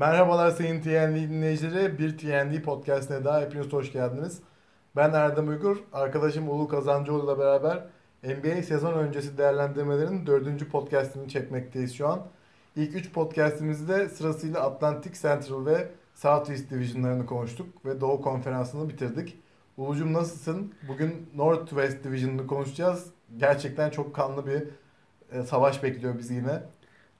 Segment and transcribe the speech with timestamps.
[0.00, 1.98] Merhabalar sayın TND dinleyicileri.
[1.98, 4.40] Bir TND podcastine daha hepiniz hoş geldiniz.
[4.96, 7.84] Ben Erdem Uygur, arkadaşım Ulu Kazancıoğlu ile beraber
[8.22, 12.26] NBA sezon öncesi değerlendirmelerinin dördüncü podcastini çekmekteyiz şu an.
[12.76, 19.38] İlk üç podcastimizde sırasıyla Atlantic Central ve Southeast Division'larını konuştuk ve Doğu Konferansı'nı bitirdik.
[19.76, 20.74] Ulucum nasılsın?
[20.88, 23.06] Bugün Northwest Division'ını konuşacağız.
[23.36, 24.62] Gerçekten çok kanlı bir
[25.32, 26.62] e, savaş bekliyor bizi yine.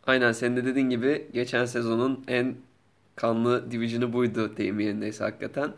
[0.07, 2.57] Aynen senin de dediğin gibi geçen sezonun en
[3.21, 5.73] kanlı division'ı buydu deyim yerindeyse hakikaten.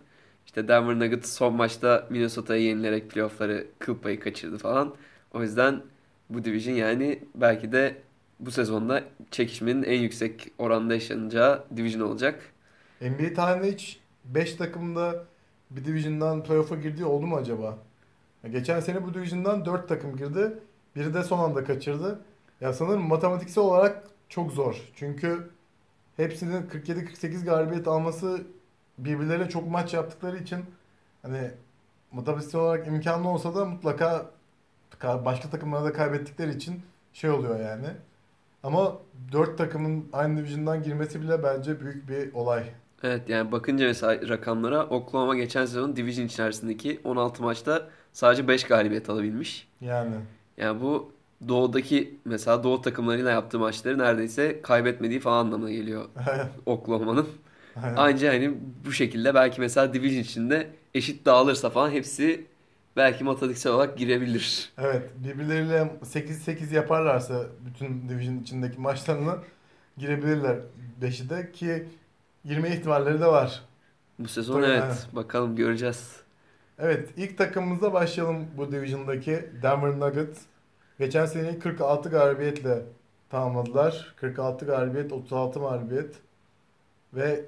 [0.46, 4.94] İşte Denver Nuggets son maçta Minnesota'ya yenilerek playoff'ları kıl payı kaçırdı falan.
[5.34, 5.82] O yüzden
[6.30, 8.02] bu division yani belki de
[8.40, 12.52] bu sezonda çekişmenin en yüksek oranda yaşanacağı division olacak.
[13.00, 15.24] NBA tarihinde hiç 5 takımda
[15.70, 17.78] bir division'dan playoff'a girdiği oldu mu acaba?
[18.50, 20.58] Geçen sene bu division'dan 4 takım girdi.
[20.96, 22.20] Biri de son anda kaçırdı.
[22.60, 24.90] Ya sanırım matematiksel olarak çok zor.
[24.96, 25.50] Çünkü
[26.16, 28.42] hepsinin 47-48 galibiyet alması
[28.98, 30.64] birbirleriyle çok maç yaptıkları için
[31.22, 31.50] hani
[32.12, 34.30] matematiksel olarak imkanlı olsa da mutlaka
[35.02, 36.82] başka takımlara da kaybettikleri için
[37.12, 37.86] şey oluyor yani.
[38.62, 38.98] Ama
[39.32, 42.64] 4 takımın aynı division'dan girmesi bile bence büyük bir olay.
[43.02, 49.10] Evet yani bakınca mesela rakamlara Oklahoma geçen sezon division içerisindeki 16 maçta sadece 5 galibiyet
[49.10, 49.68] alabilmiş.
[49.80, 50.14] Yani.
[50.56, 51.12] Yani bu
[51.48, 56.04] doğudaki mesela doğu takımlarıyla yaptığı maçları neredeyse kaybetmediği falan anlamına geliyor
[56.66, 57.28] Oklahoma'nın.
[57.96, 58.54] Anca hani
[58.86, 62.46] bu şekilde belki mesela division içinde eşit dağılırsa falan hepsi
[62.96, 64.72] belki matematiksel olarak girebilir.
[64.78, 69.36] Evet birbirleriyle 8-8 yaparlarsa bütün division içindeki maçlarını
[69.98, 70.58] girebilirler
[71.02, 71.88] 5'i de ki
[72.44, 73.62] 20 ihtimalleri de var.
[74.18, 74.94] Bu sezon Tabii evet yani.
[75.12, 76.16] bakalım göreceğiz.
[76.78, 80.38] Evet ilk takımımızda başlayalım bu division'daki Denver Nuggets.
[80.98, 82.82] Geçen seneyi 46 galibiyetle
[83.30, 84.14] tamamladılar.
[84.16, 86.14] 46 galibiyet, 36 mağlubiyet.
[87.14, 87.44] Ve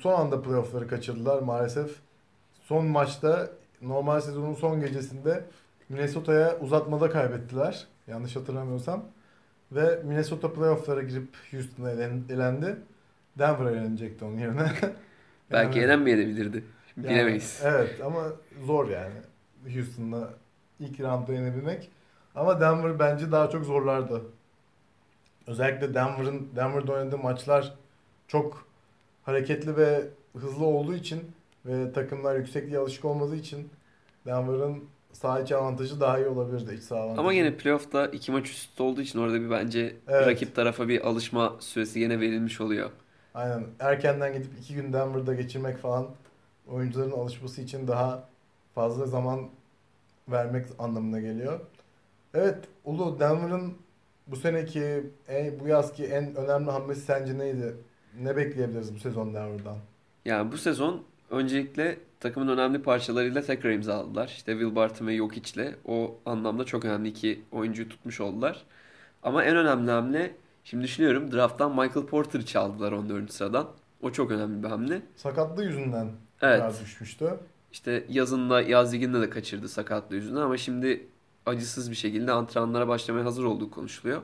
[0.00, 1.90] son anda playoff'ları kaçırdılar maalesef.
[2.62, 3.50] Son maçta
[3.82, 5.44] normal sezonun son gecesinde
[5.88, 7.86] Minnesota'ya uzatmada kaybettiler.
[8.06, 9.04] Yanlış hatırlamıyorsam.
[9.72, 11.90] Ve Minnesota playoff'lara girip Houston'a
[12.30, 12.76] elendi.
[13.38, 14.62] Denver elenecekti onun yerine.
[15.50, 16.64] Belki yani, elenmeyebilirdi.
[16.96, 17.60] Bilemeyiz.
[17.64, 18.26] Yani, evet ama
[18.66, 19.14] zor yani.
[19.74, 20.30] Houston'la
[20.80, 21.90] ilk roundda yenebilmek.
[22.34, 24.22] Ama Denver bence daha çok zorlardı.
[25.46, 27.74] Özellikle Denver'ın Denver'da oynadığı maçlar
[28.28, 28.66] çok
[29.22, 30.08] hareketli ve
[30.38, 31.32] hızlı olduğu için
[31.66, 33.68] ve takımlar yüksekliğe alışık olmadığı için
[34.26, 37.20] Denver'ın saha içi avantajı daha iyi olabilirdi iç saha avantajı.
[37.20, 40.26] Ama yine playoff'ta iki maç üstü olduğu için orada bir bence evet.
[40.26, 42.90] rakip tarafa bir alışma süresi yine verilmiş oluyor.
[43.34, 43.66] Aynen.
[43.80, 46.06] Erkenden gidip iki gün Denver'da geçirmek falan
[46.68, 48.28] oyuncuların alışması için daha
[48.74, 49.48] fazla zaman
[50.28, 51.60] vermek anlamına geliyor.
[52.34, 53.74] Evet Ulu Denver'ın
[54.26, 57.74] bu seneki en, bu yazki en önemli hamlesi sence neydi?
[58.22, 59.76] Ne bekleyebiliriz bu sezon Denver'dan?
[60.24, 64.28] Yani bu sezon öncelikle takımın önemli parçalarıyla tekrar imzaladılar.
[64.28, 68.64] İşte Will Barton ve Jokic'le o anlamda çok önemli iki oyuncuyu tutmuş oldular.
[69.22, 73.32] Ama en önemli hamle şimdi düşünüyorum drafttan Michael Porter'ı çaldılar 14.
[73.32, 73.68] sıradan.
[74.02, 75.02] O çok önemli bir hamle.
[75.16, 76.08] Sakatlığı yüzünden
[76.42, 76.60] evet.
[76.60, 77.34] biraz düşmüştü.
[77.72, 81.06] İşte yazında yaz liginde de kaçırdı sakatlığı yüzünden ama şimdi
[81.50, 84.22] acısız bir şekilde antrenmanlara başlamaya hazır olduğu konuşuluyor.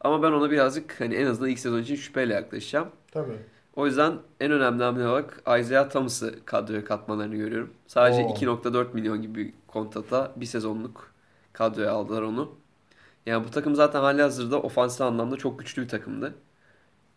[0.00, 2.88] Ama ben ona birazcık hani en azından ilk sezon için şüpheyle yaklaşacağım.
[3.12, 3.36] Tabii.
[3.76, 7.70] O yüzden en önemli hamle olarak Isaiah Thomas'ı kadroya katmalarını görüyorum.
[7.86, 11.14] Sadece 2.4 milyon gibi bir kontrata bir sezonluk
[11.52, 12.54] kadroya aldılar onu.
[13.26, 16.34] Yani bu takım zaten hali hazırda ofansif anlamda çok güçlü bir takımdı.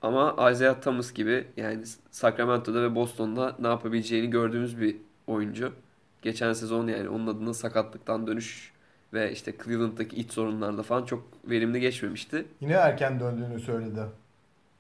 [0.01, 4.97] Ama Isaiah Thomas gibi yani Sacramento'da ve Boston'da ne yapabileceğini gördüğümüz bir
[5.28, 5.73] oyuncu.
[6.22, 8.73] Geçen sezon yani onun adına sakatlıktan dönüş
[9.13, 12.45] ve işte Cleveland'daki iç sorunlarda falan çok verimli geçmemişti.
[12.61, 14.01] Yine erken döndüğünü söyledi.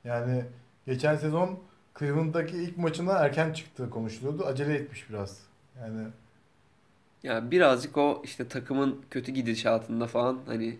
[0.03, 0.45] Yani
[0.85, 1.59] geçen sezon
[1.99, 4.45] Cleveland'daki ilk maçına erken çıktığı konuşuluyordu.
[4.45, 5.39] Acele etmiş biraz.
[5.81, 6.07] Yani
[7.23, 10.79] yani birazcık o işte takımın kötü gidişatında falan hani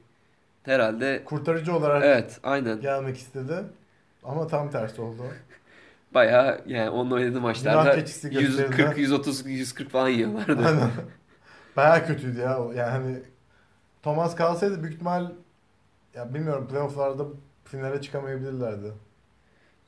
[0.63, 2.81] herhalde kurtarıcı olarak evet, aynen.
[2.81, 3.53] gelmek istedi.
[4.23, 5.23] Ama tam tersi oldu.
[6.13, 7.95] Baya yani onun oynadığı maçlarda
[8.31, 10.68] 140, 130, 140 falan yiyorlardı.
[10.68, 10.92] Aynen.
[11.77, 12.59] Baya kötüydü ya.
[12.75, 13.19] Yani
[14.03, 15.31] Thomas kalsaydı büyük ihtimal
[16.15, 17.27] ya bilmiyorum playofflarda
[17.65, 18.94] finale çıkamayabilirlerdi.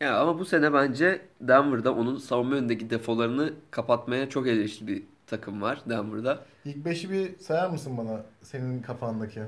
[0.01, 5.61] Ya ama bu sene bence Denver'da onun savunma önündeki defolarını kapatmaya çok elverişli bir takım
[5.61, 6.45] var Denver'da.
[6.65, 9.41] İlk 5'i bir sayar mısın bana senin kafandaki?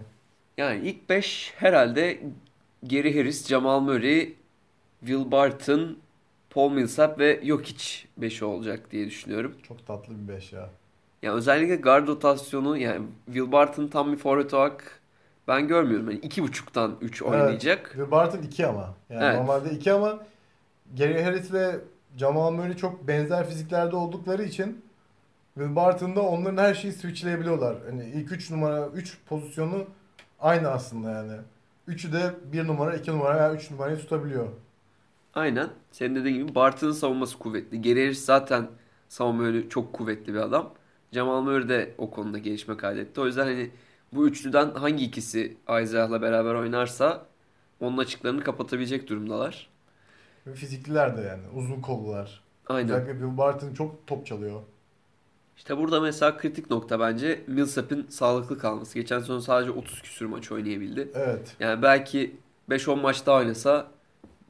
[0.58, 2.20] Yani ilk 5 herhalde
[2.84, 4.34] Gary Harris, Jamal Murray,
[5.00, 5.98] Will Barton,
[6.50, 7.86] Paul Millsap ve Jokic
[8.20, 9.58] 5'i olacak diye düşünüyorum.
[9.64, 10.70] Çok tatlı bir 5 ya.
[11.26, 15.00] Yani özellikle guard rotasyonu yani Will Barton tam bir forvet olarak
[15.48, 16.12] ben görmüyorum.
[16.12, 17.86] Yani iki buçuktan 3 oynayacak.
[17.86, 18.94] Will Barton 2 ama.
[19.10, 19.36] Yani evet.
[19.36, 20.20] normalde 2 ama
[20.98, 21.76] Gary Harris ve
[22.18, 24.86] Jamal Murray çok benzer fiziklerde oldukları için
[25.54, 27.78] Will Barton'da onların her şeyi switchleyebiliyorlar.
[27.90, 29.86] Hani ilk 3 numara 3 pozisyonu
[30.40, 31.34] aynı aslında yani.
[31.88, 34.48] Üçü de 1 numara, 2 numara veya 3 numarayı tutabiliyor.
[35.34, 35.70] Aynen.
[35.92, 37.82] Senin dediğin gibi Barton'ın savunması kuvvetli.
[37.82, 38.68] Geri Harris zaten
[39.10, 40.74] savunma yönü çok kuvvetli bir adam.
[41.16, 43.22] Jamal Murray de o konuda gelişme kaydetti.
[43.22, 43.72] O yüzden hani
[44.14, 47.26] bu üçlüden hangi ikisi Isaiah'la beraber oynarsa
[47.80, 49.70] onun açıklarını kapatabilecek durumdalar.
[50.48, 51.42] Ve fizikliler de yani.
[51.56, 52.44] Uzun kollular.
[52.68, 52.90] Aynen.
[52.90, 54.62] Özellikle Will Barton çok top çalıyor.
[55.58, 59.00] İşte burada mesela kritik nokta bence Millsap'in sağlıklı kalması.
[59.00, 61.12] Geçen sezon sadece 30 küsür maç oynayabildi.
[61.16, 61.56] Evet.
[61.60, 62.36] Yani belki
[62.70, 63.88] 5-10 maç daha oynasa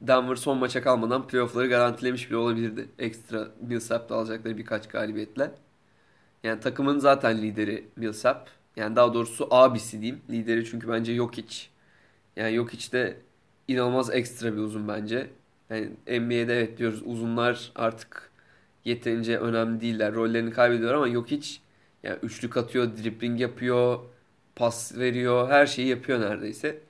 [0.00, 2.88] Denver son maça kalmadan playoff'ları garantilemiş bile olabilirdi.
[2.98, 5.50] Ekstra Millsap'ta alacakları birkaç galibiyetle.
[6.46, 8.50] Yani takımın zaten lideri Millsap.
[8.76, 10.22] Yani daha doğrusu abisi diyeyim.
[10.30, 11.66] Lideri çünkü bence Jokic.
[12.36, 13.16] Yani Jokic de
[13.68, 15.30] inanılmaz ekstra bir uzun bence.
[15.70, 18.30] Yani NBA'de evet diyoruz uzunlar artık
[18.84, 20.14] yeterince önemli değiller.
[20.14, 21.58] Rollerini kaybediyor ama Jokic
[22.02, 23.98] yani üçlük atıyor, dribbling yapıyor,
[24.56, 26.80] pas veriyor, her şeyi yapıyor neredeyse.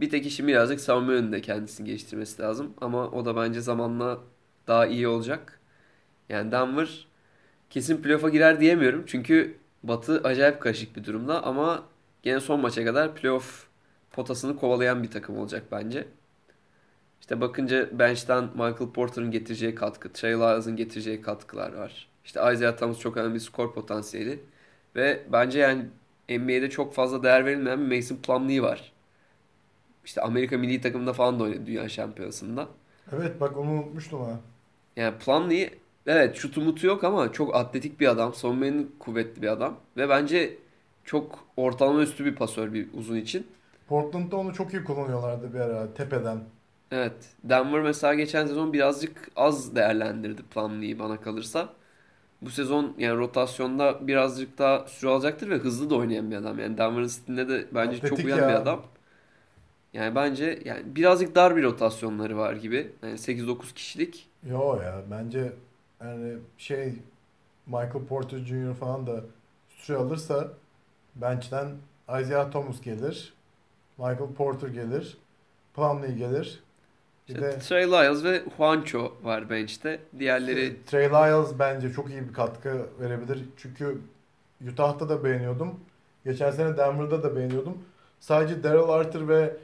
[0.00, 2.74] Bir tek işin birazcık savunma yönünde kendisini geliştirmesi lazım.
[2.80, 4.20] Ama o da bence zamanla
[4.66, 5.60] daha iyi olacak.
[6.28, 7.09] Yani Denver
[7.70, 9.04] kesin playoff'a girer diyemiyorum.
[9.06, 11.82] Çünkü Batı acayip karışık bir durumda ama
[12.22, 13.66] gene son maça kadar playoff
[14.10, 16.06] potasını kovalayan bir takım olacak bence.
[17.20, 22.08] İşte bakınca bench'ten Michael Porter'ın getireceği katkı, Trey Lyles'ın getireceği katkılar var.
[22.24, 24.40] İşte Isaiah Thomas çok önemli bir skor potansiyeli.
[24.96, 25.84] Ve bence yani
[26.28, 28.92] NBA'de çok fazla değer verilmeyen bir Mason Plumlee var.
[30.04, 32.68] İşte Amerika milli takımında falan da oynadı dünya şampiyonasında.
[33.12, 34.40] Evet bak onu unutmuştum ha.
[34.96, 35.70] Yani Plumlee
[36.06, 38.34] evet şutu mutu yok ama çok atletik bir adam.
[38.34, 39.80] Savunmanın kuvvetli bir adam.
[39.96, 40.58] Ve bence
[41.04, 43.46] çok ortalama üstü bir pasör bir uzun için.
[43.86, 46.48] Portland'da onu çok iyi kullanıyorlardı bir ara tepeden.
[46.90, 47.36] Evet.
[47.44, 51.74] Denver mesela geçen sezon birazcık az değerlendirdi Plumlee'yi bana kalırsa.
[52.42, 56.58] Bu sezon yani rotasyonda birazcık daha süre alacaktır ve hızlı da oynayan bir adam.
[56.58, 58.48] Yani Denver'ın stiline de bence çok Atletik uyan ya.
[58.48, 58.86] bir adam.
[59.92, 62.92] Yani bence yani birazcık dar bir rotasyonları var gibi.
[63.02, 64.30] Yani 8-9 kişilik.
[64.42, 65.52] Yo ya bence
[66.04, 66.94] yani şey
[67.66, 68.74] Michael Porter Jr.
[68.74, 69.20] falan da
[69.68, 70.48] süre alırsa
[71.14, 71.68] bench'ten
[72.20, 73.34] Isaiah Thomas gelir.
[73.98, 75.18] Michael Porter gelir.
[75.74, 76.62] Plumlee gelir.
[77.28, 80.00] Bir İşte de Trey Lyles ve Juancho var bench'te.
[80.18, 83.44] Diğerleri Trey Lyles bence çok iyi bir katkı verebilir.
[83.56, 83.98] Çünkü
[84.72, 85.80] Utah'ta da beğeniyordum.
[86.24, 87.78] Geçen sene Denver'da da beğeniyordum.
[88.20, 89.56] Sadece Daryl Arthur ve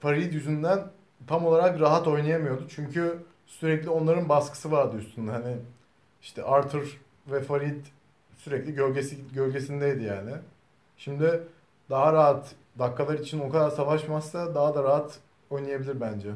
[0.00, 0.80] Farid yüzünden
[1.26, 2.66] tam olarak rahat oynayamıyordu.
[2.68, 3.18] Çünkü
[3.48, 5.32] sürekli onların baskısı vardı üstünde.
[5.32, 5.56] Hani
[6.22, 7.86] işte Arthur ve Farid
[8.38, 10.32] sürekli gölgesi gölgesindeydi yani.
[10.98, 11.42] Şimdi
[11.90, 16.30] daha rahat dakikalar için o kadar savaşmazsa daha da rahat oynayabilir bence.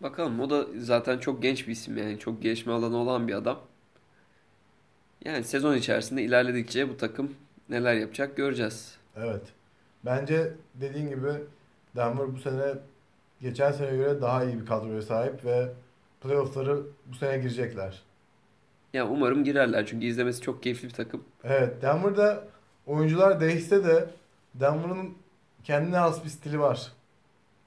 [0.00, 2.18] bakalım o da zaten çok genç bir isim yani.
[2.18, 3.60] Çok gelişme alanı olan bir adam.
[5.24, 7.36] Yani sezon içerisinde ilerledikçe bu takım
[7.68, 8.98] neler yapacak göreceğiz.
[9.16, 9.42] Evet.
[10.04, 11.32] Bence dediğin gibi
[11.96, 12.74] Denver bu sene
[13.40, 15.72] geçen seneye göre daha iyi bir kadroya sahip ve
[16.20, 18.02] playoff'ları bu sene girecekler.
[18.92, 21.24] Yani umarım girerler çünkü izlemesi çok keyifli bir takım.
[21.44, 22.44] Evet, Denver'da
[22.86, 24.10] oyuncular değişse de
[24.54, 25.14] Denver'ın
[25.64, 26.92] kendine has bir stili var.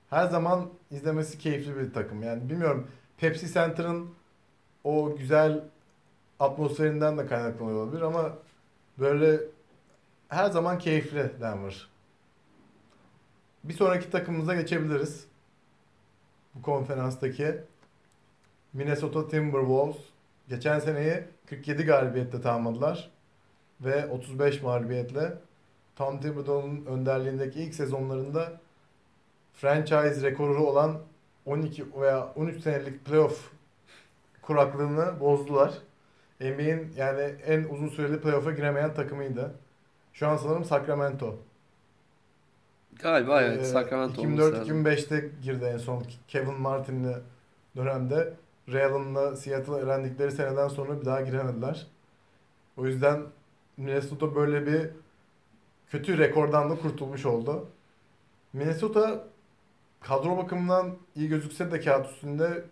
[0.09, 2.23] Her zaman izlemesi keyifli bir takım.
[2.23, 2.87] Yani bilmiyorum
[3.17, 4.09] Pepsi Center'ın
[4.83, 5.61] o güzel
[6.39, 8.33] atmosferinden de kaynaklanıyor olabilir ama
[8.99, 9.39] böyle
[10.29, 11.87] her zaman keyifli Denver.
[13.63, 15.27] Bir sonraki takımımıza geçebiliriz.
[16.55, 17.55] Bu konferanstaki
[18.73, 19.97] Minnesota Timberwolves
[20.49, 23.11] geçen seneyi 47 galibiyetle tamamladılar
[23.81, 25.33] ve 35 mağlubiyetle
[25.95, 28.61] Tom Thibodeau'nun önderliğindeki ilk sezonlarında
[29.53, 30.99] franchise rekoru olan
[31.45, 33.51] 12 veya 13 senelik playoff
[34.41, 35.73] kuraklığını bozdular.
[36.39, 39.55] NBA'in yani en uzun süreli playoff'a giremeyen takımıydı.
[40.13, 41.35] Şu an sanırım Sacramento.
[43.01, 44.83] Galiba evet Ee, Sacramento olması lazım.
[44.85, 47.15] 2004-2005'te girdi en son Kevin Martin'li
[47.75, 48.33] dönemde.
[48.73, 51.87] Ray Allen'la Seattle elendikleri seneden sonra bir daha giremediler.
[52.77, 53.21] O yüzden
[53.77, 54.89] Minnesota böyle bir
[55.87, 57.67] kötü rekordan da kurtulmuş oldu.
[58.53, 59.23] Minnesota
[60.01, 62.63] kadro bakımından iyi gözükse de kağıt üstünde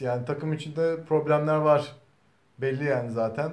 [0.00, 1.96] yani takım içinde problemler var.
[2.58, 3.52] Belli yani zaten.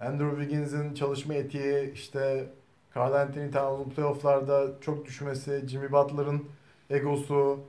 [0.00, 2.48] Andrew Wiggins'in çalışma etiği işte
[2.96, 6.44] Carl Anthony Towns'un playofflarda çok düşmesi, Jimmy Butler'ın
[6.90, 7.60] egosu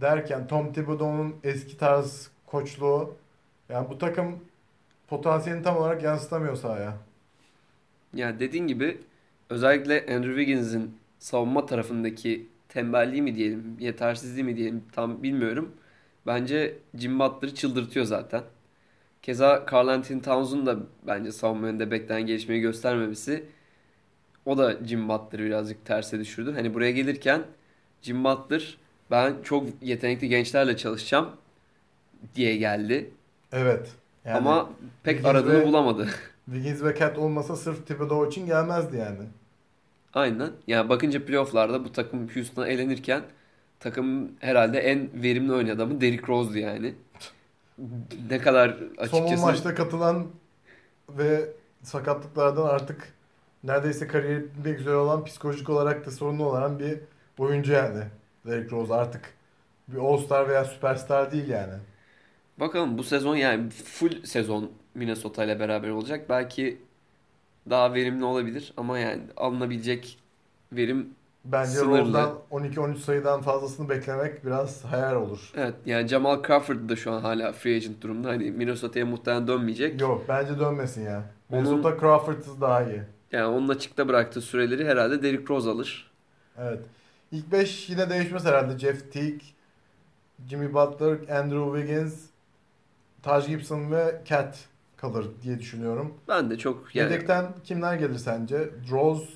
[0.00, 3.14] derken Tom Thibodeau'nun eski tarz koçluğu
[3.68, 4.38] yani bu takım
[5.08, 6.96] potansiyelini tam olarak yansıtamıyor sahaya.
[8.14, 9.00] Yani dediğin gibi
[9.50, 15.72] özellikle Andrew Wiggins'in savunma tarafındaki tembelliği mi diyelim, yetersizliği mi diyelim tam bilmiyorum.
[16.26, 18.42] Bence Jim Butler'ı çıldırtıyor zaten.
[19.22, 23.44] Keza Karl Anthony Towns'un da bence savunma yönünde beklenen gelişmeyi göstermemesi
[24.46, 26.52] o da Jim Butler'ı birazcık terse düşürdü.
[26.54, 27.42] Hani buraya gelirken
[28.02, 28.76] Jim Butler
[29.10, 31.30] ben çok yetenekli gençlerle çalışacağım
[32.34, 33.10] diye geldi.
[33.52, 33.92] Evet.
[34.24, 34.70] Yani Ama
[35.02, 36.08] pek Wiggins aradığını ve- bulamadı.
[36.44, 39.24] Wiggins ve Cat olmasa sırf Thibodeau için gelmezdi yani.
[40.14, 40.50] Aynen.
[40.66, 43.22] Yani bakınca playofflarda bu takım Houston'a elenirken
[43.80, 46.94] takım herhalde en verimli oynayan adamı Derrick Rose'du yani.
[48.30, 48.76] Ne kadar
[49.10, 50.26] Son açıkçası maçta katılan
[51.08, 51.48] ve
[51.82, 53.12] sakatlıklardan artık
[53.64, 56.98] neredeyse kariyeri bitmek üzere olan psikolojik olarak da sorunlu olan bir
[57.38, 58.04] oyuncu yani.
[58.46, 59.34] Derrick Rose artık
[59.88, 61.74] bir All-Star veya Superstar değil yani.
[62.60, 66.28] Bakalım bu sezon yani full sezon Minnesota ile beraber olacak.
[66.28, 66.78] Belki
[67.70, 70.18] daha verimli olabilir ama yani alınabilecek
[70.72, 71.08] verim
[71.44, 71.98] Bence Sınırlı.
[72.00, 75.52] Rose'dan 12-13 sayıdan fazlasını beklemek biraz hayal olur.
[75.56, 78.28] evet yani Jamal Crawford da şu an hala free agent durumda.
[78.28, 80.00] Hani Minnesota'ya muhtemelen dönmeyecek.
[80.00, 81.22] Yok bence dönmesin ya.
[81.52, 83.02] Onun- Minnesota Crawford'sız daha iyi.
[83.32, 86.10] Yani onun açıkta bıraktığı süreleri herhalde Derrick Rose alır.
[86.58, 86.78] Evet.
[87.32, 88.78] İlk 5 yine değişmez herhalde.
[88.78, 89.38] Jeff Teague,
[90.50, 92.24] Jimmy Butler, Andrew Wiggins,
[93.22, 94.58] Taj Gibson ve Cat
[94.96, 96.14] kalır diye düşünüyorum.
[96.28, 98.70] Ben de çok yani Yedekten kimler gelir sence?
[98.90, 99.26] Rose,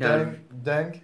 [0.00, 0.34] Deng,
[0.66, 0.94] Deng.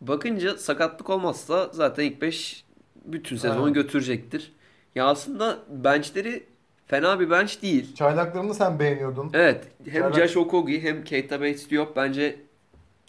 [0.00, 2.64] bakınca sakatlık olmazsa zaten ilk 5
[3.04, 3.74] bütün sezonu Evet.
[3.74, 4.52] götürecektir.
[4.94, 6.46] Ya aslında benchleri
[6.90, 7.94] fena bir bench değil.
[7.94, 9.30] Çaylaklarını sen beğeniyordun.
[9.34, 9.64] Evet.
[9.90, 12.40] Hem Çaylak- Josh Okogie hem Keita Bates Diop bence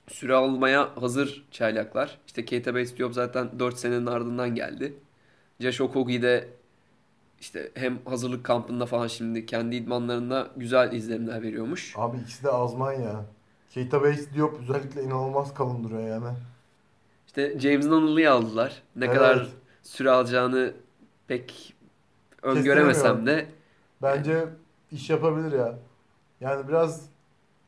[0.07, 2.17] süre almaya hazır çaylaklar.
[2.27, 4.93] İşte Keita Bates Diop zaten 4 senenin ardından geldi.
[5.59, 6.47] Josh Okogie de
[7.39, 11.93] işte hem hazırlık kampında falan şimdi kendi idmanlarında güzel izlenimler veriyormuş.
[11.97, 13.25] Abi ikisi de azman ya.
[13.69, 16.37] Keita Bates Diop özellikle inanılmaz kalın duruyor yani.
[17.27, 18.81] İşte James Nunnally'ı aldılar.
[18.95, 19.15] Ne Evet.
[19.17, 19.47] kadar
[19.83, 20.73] süre alacağını
[21.27, 21.73] pek
[22.41, 23.45] öngöremesem de
[24.01, 24.45] Bence
[24.91, 25.79] iş yapabilir ya.
[26.41, 27.09] Yani biraz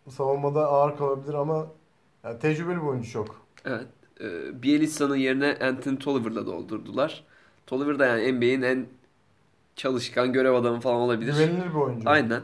[0.09, 1.67] savunmada ağır kalabilir ama
[2.23, 3.45] yani tecrübeli bir oyuncu çok.
[3.65, 3.87] Evet.
[4.21, 7.23] E, Bielitsa'nın yerine Anthony Tolliver'la doldurdular.
[7.67, 8.87] Tolliver da yani NBA'in en
[9.75, 11.33] çalışkan görev adamı falan olabilir.
[11.33, 12.09] Güvenilir bir oyuncu.
[12.09, 12.41] Aynen.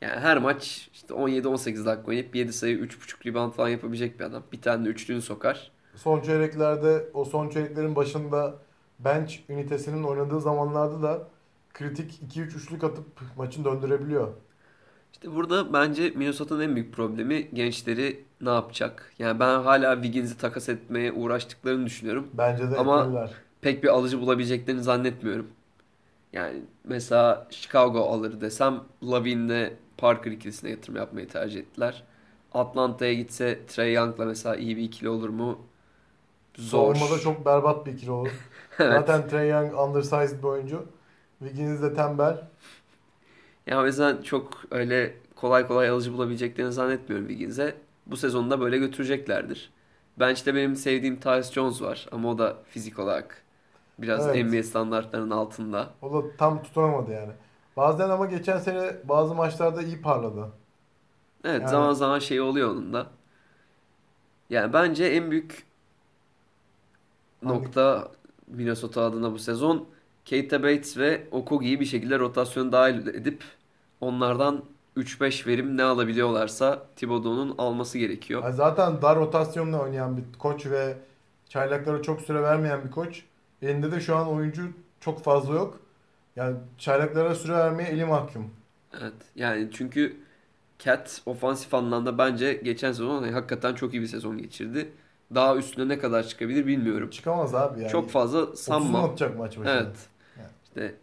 [0.00, 4.42] Yani her maç işte 17-18 dakika oynayıp 7 sayı 3.5 rebound falan yapabilecek bir adam.
[4.52, 5.72] Bir tane de üçlüğünü sokar.
[5.96, 8.54] Son çeyreklerde o son çeyreklerin başında
[8.98, 11.28] bench ünitesinin oynadığı zamanlarda da
[11.74, 14.28] kritik 2-3 üçlük atıp maçın döndürebiliyor.
[15.12, 19.12] İşte burada bence Minnesota'nın en büyük problemi gençleri ne yapacak?
[19.18, 22.28] Yani ben hala Wiggins'i takas etmeye uğraştıklarını düşünüyorum.
[22.34, 23.30] Bence de Ama- etmeliler.
[23.60, 25.46] Pek bir alıcı bulabileceklerini zannetmiyorum.
[26.32, 32.02] Yani mesela Chicago alır desem Lavin'le Parker ikilisine yatırım yapmayı tercih ettiler.
[32.54, 35.58] Atlanta'ya gitse Trey Young'la mesela iyi bir ikili olur mu?
[36.54, 36.94] Zor.
[36.94, 38.30] Savunmada çok berbat bir ikili olur.
[38.78, 38.92] Evet.
[38.92, 40.86] Zaten Trae Young undersized bir oyuncu.
[41.42, 42.44] Wiggins de tembel.
[43.66, 47.74] Yani o yüzden çok öyle kolay kolay alıcı bulabileceklerini zannetmiyorum Wiggins'e.
[48.06, 49.70] Bu sezonda böyle götüreceklerdir.
[50.18, 53.42] Bench'te benim sevdiğim Tyus Jones var ama o da fizik olarak
[53.98, 54.44] biraz Evet.
[54.46, 55.90] NBA standartlarının altında.
[56.02, 57.32] O da tam tutunamadı yani.
[57.76, 60.48] Bazen ama geçen sene bazı maçlarda iyi parladı.
[61.44, 63.06] Evet Yani- zaman zaman şey oluyor onun da.
[64.50, 65.66] Yani bence en büyük
[67.44, 68.08] Hangi- nokta
[68.46, 69.88] Minnesota adına bu sezon
[70.24, 73.44] Keita Bates ve Okogi'yi bir şekilde rotasyona dahil edip
[74.00, 74.64] onlardan
[74.96, 78.42] 3-5 verim ne alabiliyorlarsa Thibodeau'nun alması gerekiyor.
[78.44, 80.96] Yani zaten dar rotasyonla oynayan bir koç ve
[81.48, 83.22] çaylaklara çok süre vermeyen bir koç.
[83.62, 84.62] Elinde de şu an oyuncu
[85.00, 85.80] çok fazla yok.
[86.36, 88.50] Yani çaylaklara süre vermeye eli mahkum.
[89.00, 89.12] Evet.
[89.36, 90.16] Yani çünkü
[90.78, 94.92] Cat ofansif anlamda bence geçen sezon hani hakikaten çok iyi bir sezon geçirdi.
[95.34, 97.10] Daha üstüne ne kadar çıkabilir bilmiyorum.
[97.10, 97.92] Çıkamaz abi yani.
[97.92, 99.04] Çok fazla 30'unu sanmam.
[99.04, 99.72] atacak maç başına.
[99.72, 99.96] Evet.
[100.72, 100.94] İşte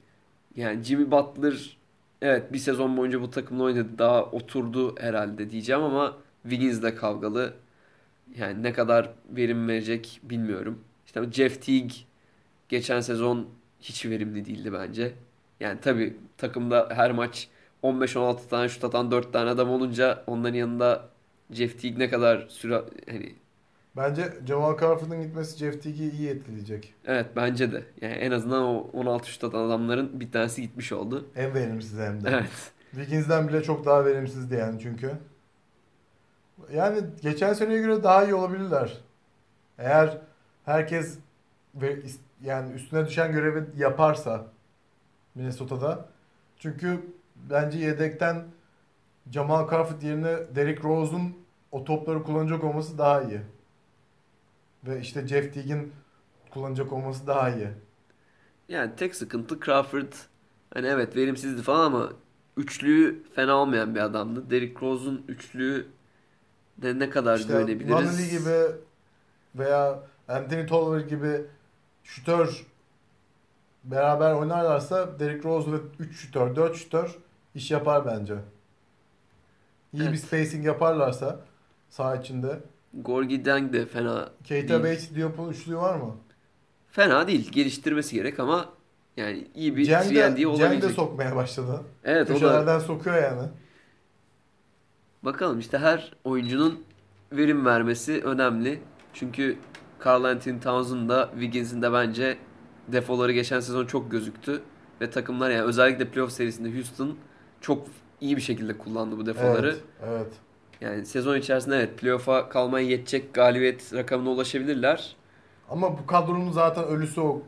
[0.56, 1.78] yani Jimmy Butler
[2.22, 3.90] evet bir sezon boyunca bu takımla oynadı.
[3.98, 7.54] Daha oturdu herhalde diyeceğim ama Wiggins'le kavgalı.
[8.38, 10.84] Yani ne kadar verim verecek bilmiyorum.
[11.06, 11.92] İşte Jeff Teague
[12.70, 13.50] geçen sezon
[13.82, 15.14] hiç verimli değildi bence.
[15.60, 17.50] Yani tabii takımda her maç
[17.84, 21.10] 15-16 tane şut atan 4 tane adam olunca onların yanında
[21.52, 23.36] Jeff Teague ne kadar süre hani
[24.00, 26.94] Bence Jamal Crawford'un gitmesi Jeff Teague'i iyi etkileyecek.
[27.06, 27.84] evet bence de.
[28.02, 31.26] Yani en azından o 16 şut atan adamların bir tanesi gitmiş oldu.
[31.36, 32.30] En verimsiz hem de.
[32.30, 32.72] Evet.
[32.92, 35.12] Wiggins'den bile çok daha verimsizdi yani çünkü.
[36.74, 38.98] Yani geçen seneye göre daha iyi olabilirler.
[39.78, 40.18] Eğer
[40.66, 41.18] herkes
[41.76, 42.00] ve
[42.44, 44.46] yani üstüne düşen görevi yaparsa
[45.36, 46.06] Minnesota'da.
[46.58, 47.00] Çünkü
[47.50, 48.44] bence yedekten
[49.32, 51.38] Jamal Crawford yerine Derrick Rose'un
[51.72, 53.42] o topları kullanacak olması daha iyi.
[54.84, 55.94] Ve işte Jeff Teague'in
[56.52, 57.68] kullanacak olması daha iyi.
[58.70, 60.14] Yani tek sıkıntı Crawford
[60.74, 62.14] hani evet verimsizdi falan ama
[62.58, 64.50] üçlüğü fena olmayan bir adamdı.
[64.50, 65.88] Derrick Rose'un üçlüğü
[66.78, 68.12] de ne kadar İşte güvenebiliriz?
[68.12, 68.72] Nunley gibi
[69.56, 71.46] veya Anthony Tolliver gibi
[72.04, 72.66] şütör
[73.84, 77.18] beraber oynarlarsa Derrick Rose ve 3 şütör, 4 şütör
[77.56, 78.36] iş yapar bence.
[79.94, 80.20] İyi bir Evet.
[80.20, 81.40] spacing yaparlarsa
[81.90, 82.60] saha içinde.
[82.94, 84.80] Gorgie Deng de fena Keita.
[84.84, 86.16] Bates Diop'un üçlüğü var mı?
[86.92, 87.52] Fena değil.
[87.52, 88.70] Geliştirmesi gerek ama
[89.18, 90.92] yani iyi bir Ceng 3 de, D Ceng de olabilecek.
[90.92, 91.82] sokmaya başladı.
[92.04, 93.48] Evet o da Köşelerden sokuyor yani.
[95.24, 96.84] Bakalım işte her oyuncunun
[97.32, 98.80] verim vermesi önemli.
[99.14, 99.58] Çünkü
[100.00, 102.38] Karl Anthony Towns'un da Wiggins'in de bence
[102.88, 104.62] defoları geçen sezon çok gözüktü.
[105.02, 107.18] Ve takımlar yani özellikle playoff serisinde Houston
[107.62, 107.88] çok
[108.22, 109.70] iyi bir şekilde kullandı bu defoları.
[109.70, 110.34] Evet, evet.
[110.82, 115.16] Yani sezon içerisinde evet playoff'a kalmaya yetecek galibiyet rakamına ulaşabilirler.
[115.70, 117.42] Ama bu kadronun zaten ölüsü o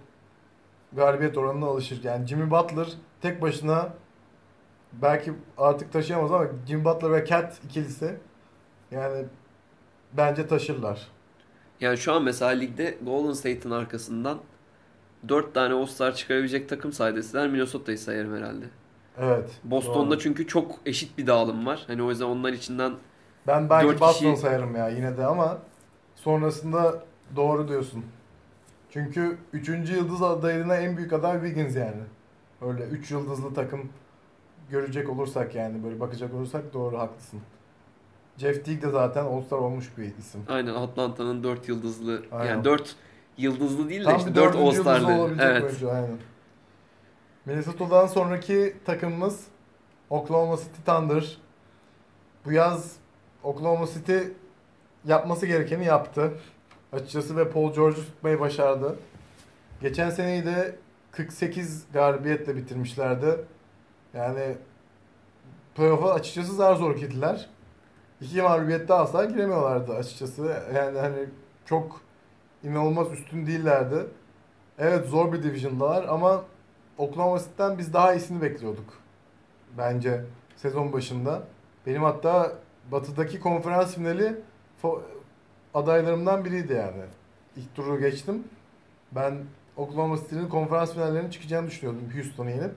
[0.93, 2.03] galibiyet oranına alışır.
[2.03, 2.88] Yani Jimmy Butler
[3.21, 3.93] tek başına
[4.93, 8.17] belki artık taşıyamaz ama Jimmy Butler ve Cat ikilisi
[8.91, 9.25] yani
[10.13, 11.07] bence taşırlar.
[11.81, 14.38] Yani şu an mesela ligde Golden State'in arkasından
[15.27, 18.65] 4 tane All-Star çıkarabilecek takım saydeseler Minnesota'yı sayarım herhalde.
[19.17, 19.50] Evet.
[19.63, 20.19] Boston'da doğru.
[20.19, 21.83] çünkü çok eşit bir dağılım var.
[21.88, 22.93] Hani o yüzden onlar içinden
[23.48, 25.57] ben belki dört Boston kişi- sayarım ya yine de ama
[26.15, 27.03] sonrasında
[27.36, 28.05] doğru diyorsun.
[28.89, 29.93] Çünkü 3.
[29.93, 32.01] yıldız adayına en büyük aday Wiggins yani.
[32.62, 33.89] Öyle 3 yıldızlı takım
[34.69, 37.39] görecek olursak yani böyle bakacak olursak doğru haklısın.
[38.38, 40.41] Jeff Teague de zaten All-Star olmuş bir isim.
[40.48, 42.50] aynen Atlanta'nın 4 yıldızlı Aynen.
[42.50, 42.95] yani 4
[43.38, 45.21] yıldızlı değil de Tam işte bir 4 dördüncü yıldızı All-Star'lı.
[45.21, 45.63] olabilecek Evet.
[45.63, 46.17] oyuncu aynen.
[47.45, 49.48] Minnesota'dan sonraki takımımız
[50.10, 51.38] Oklahoma City Thunder.
[52.45, 52.95] Bu yaz
[53.43, 54.17] Oklahoma City
[55.05, 56.31] yapması gerekeni yaptı.
[56.93, 58.95] Açıkçası ve Paul George'u tutmayı başardı.
[59.81, 60.75] Geçen seneyi de
[61.12, 63.36] 48 galibiyetle bitirmişlerdi.
[64.13, 64.55] Yani
[65.75, 67.49] playoff'a açıkçası zar zor girdiler.
[68.21, 70.63] İki mağlubiyette asla giremiyorlardı açıkçası.
[70.75, 71.25] Yani hani
[71.65, 72.01] çok
[72.63, 73.95] inanılmaz üstün değillerdi.
[74.80, 76.43] Evet zor bir division'dalar ama
[76.97, 78.93] Oklahoma City'den biz daha iyisini bekliyorduk.
[79.77, 80.25] Bence
[80.56, 81.43] sezon başında.
[81.88, 82.51] Benim hatta
[82.91, 84.36] batıdaki konferans finali
[85.73, 87.04] adaylarımdan biriydi yani.
[87.56, 88.43] İlk turu geçtim.
[89.12, 89.38] Ben
[89.77, 92.75] Oklahoma City'nin konferans finallerine çıkacağını düşünüyordum Houston'u yenip.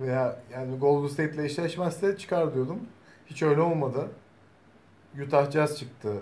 [0.00, 2.80] Veya yani Golden State ile eşleşmezse çıkar diyordum.
[3.26, 4.08] Hiç öyle olmadı.
[5.26, 6.12] Utah Jazz çıktı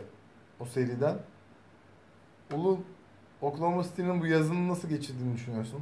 [0.60, 1.16] o seriden.
[2.54, 2.78] Ulu
[3.40, 5.80] Oklahoma City'nin bu yazını nasıl geçirdiğini düşünüyorsun?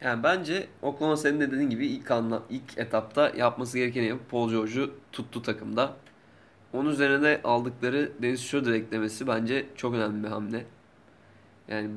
[0.00, 4.50] Yani bence Oklahoma senin de dediğin gibi ilk anla, ilk etapta yapması gerekeni yapıp Paul
[4.50, 5.96] George'u tuttu takımda.
[6.72, 10.64] Onun üzerine de aldıkları Dennis Schroeder eklemesi bence çok önemli bir hamle.
[11.68, 11.90] Yani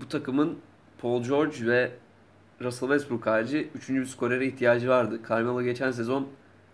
[0.00, 0.58] bu takımın
[1.02, 1.90] Paul George ve
[2.62, 5.20] Russell Westbrook harici üçüncü bir skorere ihtiyacı vardı.
[5.28, 6.28] Carmelo geçen sezon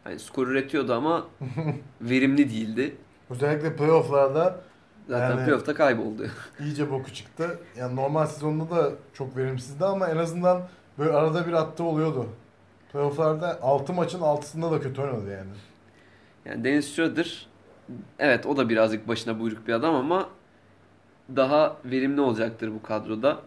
[0.04, 1.26] hani skor üretiyordu ama
[2.00, 2.96] verimli değildi.
[3.30, 4.60] Özellikle playoff'larda
[5.08, 6.26] Zaten Yani- playoff'ta kayboldu.
[6.60, 7.58] iyice boku çıktı.
[7.76, 10.62] Yani normal sezonda da çok verimsizdi ama en azından
[10.98, 12.26] böyle arada bir attığı oluyordu.
[12.92, 15.50] Playoff'larda 6 maçın 6'sında da kötü oynadı yani.
[16.44, 17.46] Yani Dennis Schroeder
[18.18, 20.28] evet o da birazcık başına buyruk bir adam ama
[21.36, 23.40] daha verimli olacaktır bu kadroda.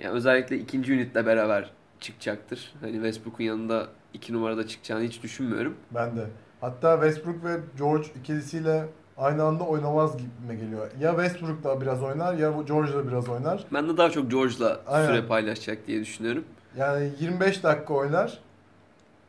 [0.00, 2.74] Yani özellikle ikinci ünitle beraber çıkacaktır.
[2.80, 5.74] Hani Westbrook'un yanında iki numarada çıkacağını hiç düşünmüyorum.
[5.90, 6.26] Ben de.
[6.60, 8.84] Hatta Westbrook ve George ikilisiyle
[9.18, 10.90] aynı anda oynamaz gibime geliyor.
[11.00, 13.64] Ya Westbrook da biraz oynar ya George da biraz oynar.
[13.72, 15.06] Ben de daha çok George'la Aynen.
[15.06, 16.44] süre paylaşacak diye düşünüyorum.
[16.76, 18.38] Yani 25 dakika oynar.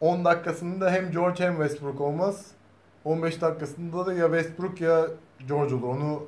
[0.02, 2.46] 10 dakikasında hem George hem Westbrook olmaz.
[3.06, 5.08] 15 dakikasında da ya Westbrook ya
[5.48, 5.84] George olur.
[5.84, 6.26] Onu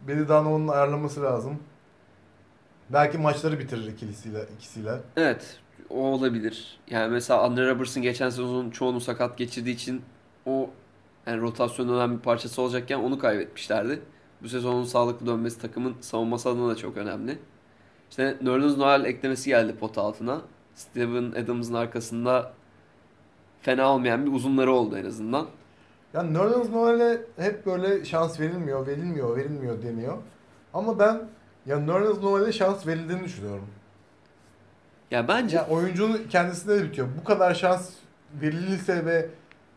[0.00, 1.58] Billy Donovan'ın ayarlaması lazım.
[2.90, 5.00] Belki maçları bitirir ikilisiyle, ikisiyle.
[5.16, 6.78] Evet o olabilir.
[6.90, 10.02] Yani mesela Andre Robertson geçen sezonun çoğunu sakat geçirdiği için
[10.46, 10.70] o
[11.26, 14.02] yani rotasyonun önemli bir parçası olacakken onu kaybetmişlerdi.
[14.42, 17.38] Bu sezonun sağlıklı dönmesi takımın savunması adına da çok önemli.
[18.10, 20.42] İşte Nerlens Noel eklemesi geldi pot altına.
[20.74, 22.52] Steven Adams'ın arkasında
[23.60, 25.46] fena olmayan bir uzunları oldu en azından.
[26.14, 30.16] Yani Nerlens Noel'e hep böyle şans verilmiyor, verilmiyor, verilmiyor deniyor.
[30.74, 31.20] Ama ben
[31.66, 33.66] ya Nerlens Noel'e şans verildiğini düşünüyorum.
[35.10, 37.08] Ya bence Ya oyuncunun kendisinde de bitiyor.
[37.20, 37.90] Bu kadar şans
[38.42, 39.28] verilirse ve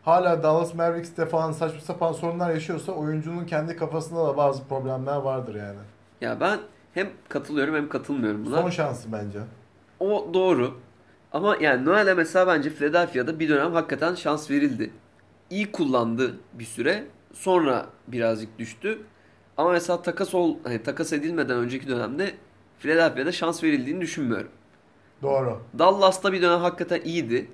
[0.02, 5.54] hala Dallas Mavericks'te falan saçma sapan sorunlar yaşıyorsa oyuncunun kendi kafasında da bazı problemler vardır
[5.54, 5.78] yani.
[6.20, 6.58] ya ben
[6.94, 8.62] hem katılıyorum hem katılmıyorum buna.
[8.62, 9.38] Son şansı bence.
[10.00, 10.74] O doğru.
[11.32, 14.90] Ama yani Noel'e mesela bence Philadelphia'da bir dönem hakikaten şans verildi.
[15.50, 17.04] İyi kullandı bir süre.
[17.32, 18.98] Sonra birazcık düştü.
[19.56, 22.34] Ama mesela takas ol hani takas edilmeden önceki dönemde
[22.80, 24.48] Philadelphia'da şans verildiğini düşünmüyorum.
[25.22, 25.60] Doğru.
[25.78, 27.50] Dallas'ta bir dönem hakikaten iyiydi.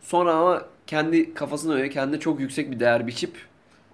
[0.00, 3.36] Sonra ama kendi kafasına göre kendine çok yüksek bir değer biçip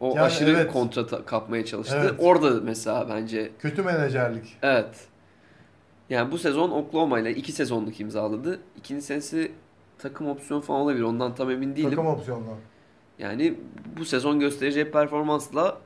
[0.01, 0.73] o Yani aşırı evet.
[0.73, 1.97] kontrat kapmaya çalıştı.
[2.01, 2.13] Evet.
[2.19, 4.59] Orada mesela bence Kötü menajerlik.
[4.63, 5.07] evet.
[6.11, 8.61] Yani bu sezon Oklahoma ile iki sezonluk imzaladı.
[8.79, 9.53] İkinci senesi
[9.99, 11.03] takım opsiyon falan olabilir.
[11.03, 11.91] Ondan tam emin değilim.
[11.91, 12.57] Takım opsiyonlu.
[13.23, 13.55] Yani
[13.99, 15.79] bu sezon göstereceği performansla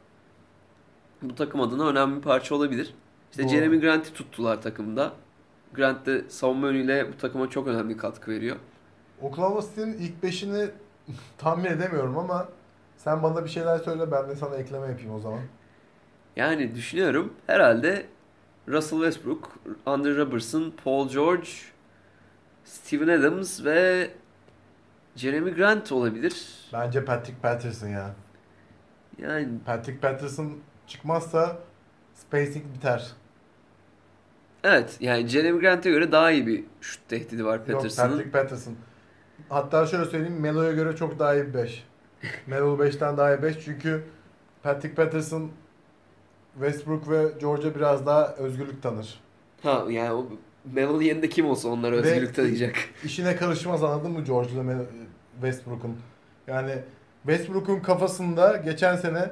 [1.23, 2.95] bu takım adına önemli bir parça olabilir.
[3.31, 3.51] İşte Doğru.
[3.51, 5.13] Jeremy Grant'i tuttular takımda.
[5.75, 8.57] Grant de savunma yönüyle bu takıma çok önemli katkı veriyor.
[9.23, 10.69] Oklahoma City'nin ilk beşini
[11.39, 12.49] tahmin edemiyorum ama
[12.97, 15.41] sen bana bir şeyler söyle ben de sana ekleme yapayım o zaman.
[16.37, 18.07] Yani düşünüyorum herhalde
[18.69, 21.49] Russell Westbrook, Andre Robertson, Paul George,
[22.65, 24.11] Steven Adams ve
[25.17, 26.47] Jeremy Grant olabilir.
[26.73, 28.15] Bence Patrick Patterson ya.
[29.19, 30.53] Yani Patrick Patterson
[30.87, 31.59] çıkmazsa
[32.15, 33.13] spacing biter.
[34.65, 38.09] evet yani Jeremy Grant'e göre daha iyi bir şut tehdidi var Yok Patterson'ın.
[38.11, 38.75] Patrick Patterson.
[39.49, 41.85] Hatta şöyle söyleyeyim Melo'ya göre çok daha iyi bir 5.
[42.47, 44.05] Melo 5'ten daha iyi 5 çünkü
[44.63, 45.51] Patrick Patterson
[46.55, 49.21] Westbrook ve George'a biraz daha özgürlük tanır.
[49.63, 50.27] Ha yani o
[50.73, 52.75] Melo'nun yerinde kim olsa onlara Ve- özgürlük tanıyacak.
[53.05, 54.63] İşine karışmaz anladın mı George'la
[55.41, 55.97] Westbrook'un?
[56.47, 56.73] Yani
[57.23, 59.31] Westbrook'un kafasında geçen sene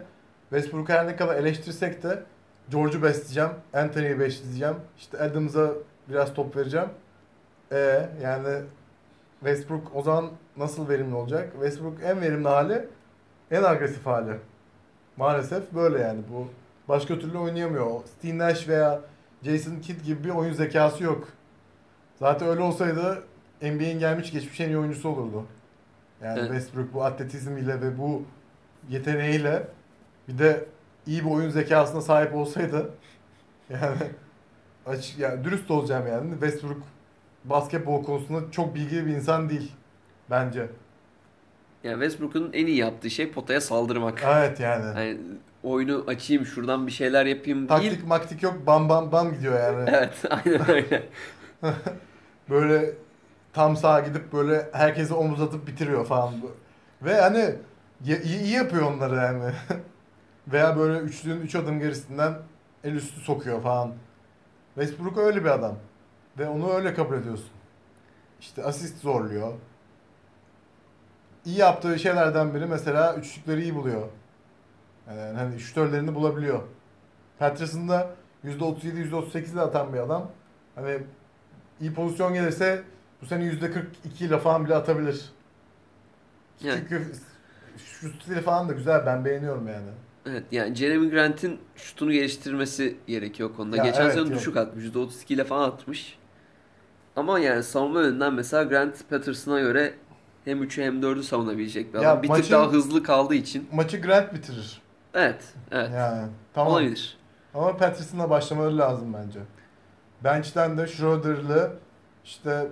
[0.50, 2.22] Westbrook'u her ne kadar eleştirsek de
[2.70, 5.72] George'u besleyeceğim, Anthony'yi besleyeceğim, işte Adams'a
[6.08, 6.88] biraz top vereceğim.
[7.72, 8.62] E yani
[9.40, 11.52] Westbrook o zaman nasıl verimli olacak?
[11.52, 12.88] Westbrook en verimli hali,
[13.50, 14.36] en agresif hali.
[15.16, 16.48] Maalesef böyle yani bu.
[16.88, 17.86] Başka türlü oynayamıyor.
[18.18, 19.00] Steve Nash veya
[19.42, 21.28] Jason Kidd gibi bir oyun zekası yok.
[22.18, 23.22] Zaten öyle olsaydı
[23.62, 25.44] NBA'in gelmiş geçmiş en iyi oyuncusu olurdu.
[26.24, 26.50] Yani Evet.
[26.50, 28.22] Westbrook bu atletizmiyle ve bu
[28.90, 29.68] yeteneğiyle
[30.28, 30.64] bir de
[31.06, 32.90] iyi bir oyun zekasına sahip olsaydı
[33.70, 33.96] yani
[34.86, 36.82] açık yani dürüst olacağım yani Westbrook
[37.44, 39.72] basketbol konusunda çok bilgili bir insan değil
[40.30, 40.68] bence.
[41.84, 44.22] Yani Westbrook'un en iyi yaptığı şey potaya saldırmak.
[44.26, 44.84] Evet yani.
[44.84, 45.18] Yani
[45.62, 47.68] oyunu açayım şuradan bir şeyler yapayım değil.
[47.68, 49.90] Taktik maktik yok bam bam bam gidiyor yani.
[49.92, 51.08] Evet aynen öyle.
[52.50, 52.94] Böyle
[53.54, 56.34] tam sağa gidip böyle herkese omuz atıp bitiriyor falan.
[57.02, 57.54] Ve hani
[58.04, 59.52] iyi, iyi yapıyor onları yani.
[60.48, 62.34] Veya böyle üçlünün üç adım gerisinden
[62.84, 63.92] el üstü sokuyor falan.
[64.74, 65.76] Westbrook öyle bir adam.
[66.38, 67.50] Ve onu öyle kabul ediyorsun.
[68.40, 69.52] İşte asist zorluyor.
[71.44, 74.08] İyi yaptığı şeylerden biri mesela üçlükleri iyi buluyor.
[75.08, 76.62] Yani hani şütörlerini bulabiliyor.
[77.38, 78.10] Patterson da
[78.44, 80.30] %37 %38 de atan bir adam.
[80.74, 80.98] Hani
[81.80, 82.82] iyi pozisyon gelirse
[83.24, 85.24] bu sene %42 ile falan bile atabilir.
[86.60, 87.12] Yani, Çünkü
[87.76, 89.88] şut stili falan da güzel ben beğeniyorum yani.
[90.26, 93.76] evet, yani Jeremy Grant'in şutunu geliştirmesi gerekiyor konuda.
[93.76, 94.34] Ya Geçen evet, sezon yok.
[94.38, 94.84] düşük atmış.
[94.84, 96.18] %32 ile falan atmış.
[97.16, 99.94] Ama yani savunma yönünden mesela Grant Patterson'a göre
[100.44, 102.22] hem 3'ü hem 4'ü savunabilecek bir Ya adam.
[102.22, 103.68] Bir tık maçın- daha hızlı kaldığı için.
[103.72, 104.82] Maçı Grant bitirir.
[105.14, 105.90] Evet, evet.
[105.94, 106.72] Yani tamam.
[106.72, 107.18] Olabilir.
[107.54, 109.40] Ama Patterson'la başlamaları lazım bence.
[110.24, 111.72] Bench'ten de Schroeder'lı
[112.24, 112.66] işte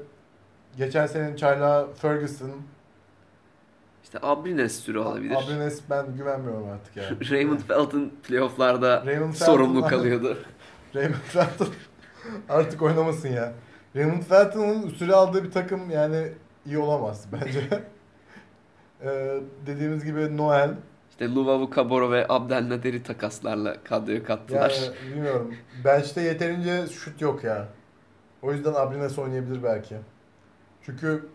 [0.77, 2.51] geçen senenin çaylağı Ferguson,
[4.03, 5.37] İşte Abrines türü olabilir.
[5.37, 7.31] Abrines ben güvenmiyorum artık yani.
[7.31, 10.39] Raymond Felton playofflarda Raymond sorumlu kalıyordu.
[10.95, 11.69] Raymond Felton
[12.49, 13.53] artık oynamasın ya.
[13.97, 16.29] Raymond Felton'un süre aldığı bir takım yani
[16.67, 17.83] iyi olamaz bence.
[19.05, 20.71] Ee, dediğimiz gibi Noel.
[21.11, 24.71] İşte Luvavu Kaboro ve Abdelnader'i takaslarla kadroya kattılar.
[24.85, 25.55] Yani bilmiyorum.
[25.85, 27.69] Bench'te yeterince şut yok ya.
[28.43, 29.97] O yüzden Abrines oynayabilir belki.
[30.87, 31.29] Çünkü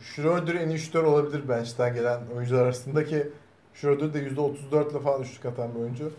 [0.00, 3.28] Schroeder en iyi şutör olabilir bench'ten gelen oyuncular arasında ki
[3.74, 6.12] Schroeder de %34 ile falan üçlük atan bir oyuncu.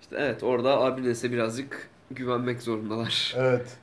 [0.00, 3.34] İşte evet orada Abrines'e birazcık güvenmek zorundalar.
[3.38, 3.76] Evet.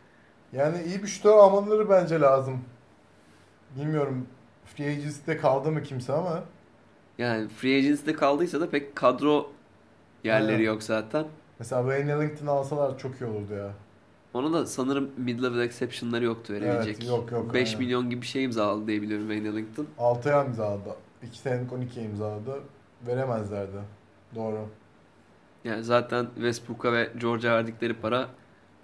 [0.54, 2.62] Yani iyi bir şutör almaları bence lazım.
[3.78, 4.28] Bilmiyorum
[4.66, 6.44] Free Agency'de kaldı mı kimse ama
[7.18, 9.52] Yani Free Agency'de kaldıysa da pek kadro
[10.24, 10.66] yerleri Aynen.
[10.66, 11.26] yok zaten.
[11.60, 13.74] mesela Wayne Ellington alsalar çok iyi olurdu ya.
[14.34, 16.96] Ona da sanırım mid-level exception'ları yoktu verebilecek.
[17.00, 17.80] Evet, yok, yok, 5 aynen.
[17.86, 19.88] milyon gibi bir şey imzaladı diye biliyorum Wayne Ellington.
[19.98, 20.96] 6 ay imzaladı.
[21.24, 22.60] 2 senelik 12 imzaladı.
[23.08, 23.78] Veremezlerdi.
[24.36, 24.67] Doğru.
[25.63, 28.19] Yani zaten Westbrook'a ve George'a verdikleri para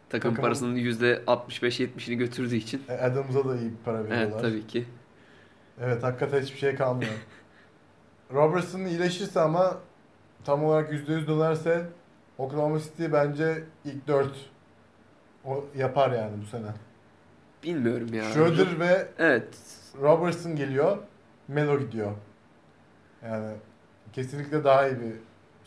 [0.09, 2.81] takım Takımın- parasının %65-70'ini götürdüğü için.
[2.89, 4.27] E, Adams'a da iyi bir para veriyorlar.
[4.29, 4.85] Evet tabii ki.
[5.81, 7.11] Evet hakikaten hiçbir şey kalmıyor.
[8.33, 9.77] Robertson iyileşirse ama
[10.45, 11.85] tam olarak %100 dönerse
[12.37, 14.29] Oklahoma City bence ilk 4
[15.45, 16.67] o yapar yani bu sene.
[17.63, 18.23] Bilmiyorum ya.
[18.23, 19.57] Schroeder ve Evet.
[20.01, 20.97] Robertson geliyor.
[21.47, 22.11] Melo gidiyor.
[23.23, 23.53] Yani
[24.13, 25.13] kesinlikle daha iyi bir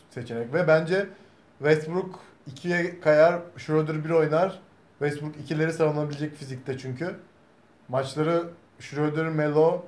[0.09, 1.09] seçenek ve bence
[1.57, 2.19] Westbrook
[2.55, 4.59] 2'ye kayar, Schroeder 1 oynar.
[4.99, 7.15] Westbrook ikileri savunabilecek fizikte çünkü.
[7.87, 9.85] Maçları Schroeder, Melo,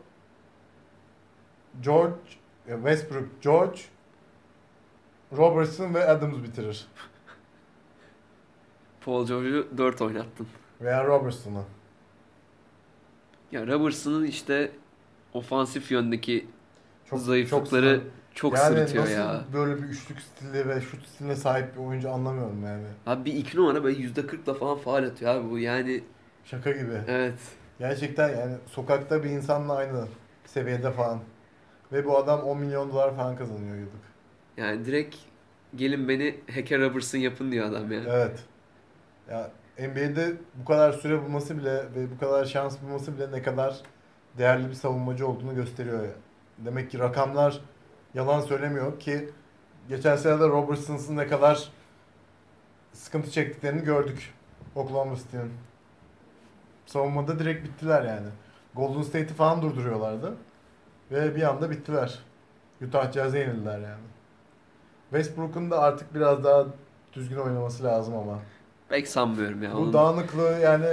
[1.82, 2.14] George,
[2.68, 3.80] e, Westbrook, George,
[5.38, 6.88] Robertson ve Adams bitirir.
[9.06, 10.48] Paul George'u 4 oynattın.
[10.82, 11.64] Veya Robertson'ı.
[13.52, 14.72] Ya Robertson'ın işte
[15.34, 16.48] ofansif yöndeki
[17.10, 18.02] Çok, zayıflıkları
[18.34, 19.44] çok, çok, yani sırıtıyor nasıl ya.
[19.54, 22.86] böyle bir üçlük stili ve şut stiline sahip bir oyuncu anlamıyorum yani.
[23.06, 26.04] Abi bir iki numara böyle %40'la falan faal atıyor abi bu yani
[26.46, 27.02] Şaka gibi.
[27.08, 27.40] evet.
[27.80, 30.08] Gerçekten yani sokakta bir insanla aynı
[30.46, 31.20] seviyede falan.
[31.92, 34.06] Ve bu adam 10 milyon dolar falan kazanıyor yıllık.
[34.58, 35.16] Yani direkt
[35.76, 38.02] gelin beni Hacker Robertson yapın diyor adam ya.
[38.08, 38.44] Evet.
[39.30, 43.82] Ya NBA'de bu kadar süre bulması bile ve bu kadar şans bulması bile ne kadar
[44.38, 46.04] değerli bir savunmacı olduğunu gösteriyor.
[46.04, 46.12] ya.
[46.58, 47.62] Demek ki rakamlar
[48.14, 49.30] yalan söylemiyor ki
[49.90, 51.70] geçen sene de Robertson'ın ne kadar
[52.94, 54.34] sıkıntı çektiklerini gördük
[54.76, 55.54] Oklahoma City'nin.
[56.86, 58.28] Savunmada direkt bittiler yani.
[58.76, 60.36] Golden State'i falan durduruyorlardı.
[61.12, 62.20] Ve bir anda bittiler.
[62.82, 64.04] Utah Jazz'e yenildiler yani.
[65.10, 66.66] Westbrook'un da artık biraz daha
[67.14, 68.40] düzgün oynaması lazım ama.
[68.90, 69.74] Pek sanmıyorum ya.
[69.74, 70.86] Bu Onun, dağınıklığı yani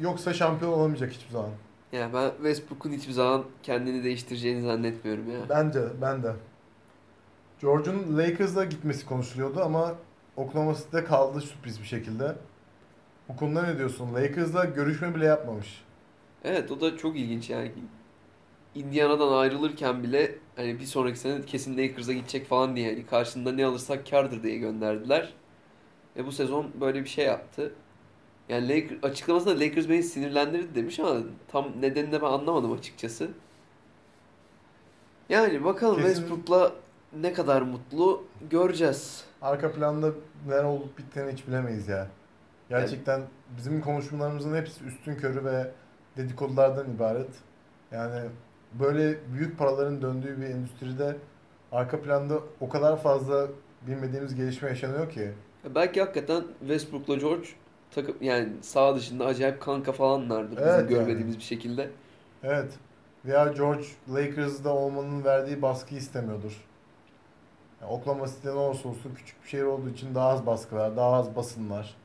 [0.00, 1.50] yoksa şampiyon olamayacak hiçbir zaman.
[1.92, 5.40] ya ben Westbrook'un hiçbir zaman kendini değiştireceğini zannetmiyorum ya.
[5.48, 6.32] Bence, ben de.
[7.60, 9.94] George'un Lakers'a gitmesi konuşuluyordu ama
[10.36, 12.34] Oklahoma City'de kaldı sürpriz bir şekilde.
[13.28, 14.14] Bu konuda ne diyorsun?
[14.14, 15.84] Lakers'la görüşme bile yapmamış.
[16.44, 17.72] Evet o da çok ilginç yani.
[18.74, 23.66] Indiana'dan ayrılırken bile hani bir sonraki sene kesin Lakers'a gidecek falan diye hani karşında ne
[23.66, 25.32] alırsak kardır diye gönderdiler.
[26.16, 27.72] Ve bu sezon böyle bir şey yaptı.
[28.48, 31.16] Yani Lakers, açıklamasında Lakers beni sinirlendirdi demiş ama
[31.48, 33.28] tam nedenini de ben anlamadım açıkçası.
[35.28, 36.72] Yani bakalım Kesin- Westbrook'la
[37.20, 39.24] ne kadar mutlu göreceğiz.
[39.42, 40.10] Arka planda
[40.48, 42.08] neler olup bittiğini hiç bilemeyiz ya.
[42.68, 43.22] Gerçekten
[43.56, 45.70] bizim konuşmalarımızın hepsi üstün körü ve
[46.16, 47.30] dedikodulardan ibaret.
[47.92, 48.28] Yani
[48.80, 51.16] böyle büyük paraların döndüğü bir endüstride
[51.72, 53.48] arka planda o kadar fazla
[53.86, 55.32] bilmediğimiz gelişme yaşanıyor ki.
[55.64, 57.48] Belki hakikaten Westbrook'la George
[57.90, 61.90] takım yani sağ dışında acayip kanka falanlardır bizim Evet görmediğimiz bir şekilde.
[62.42, 62.72] Evet.
[63.24, 66.64] Veya George Lakers'da olmanın verdiği baskıyı istemiyordur.
[67.80, 70.96] Yani Oklahoma City'de ne olursa olsun küçük bir şehir olduğu için daha az baskı var,
[70.96, 71.96] daha az basın var.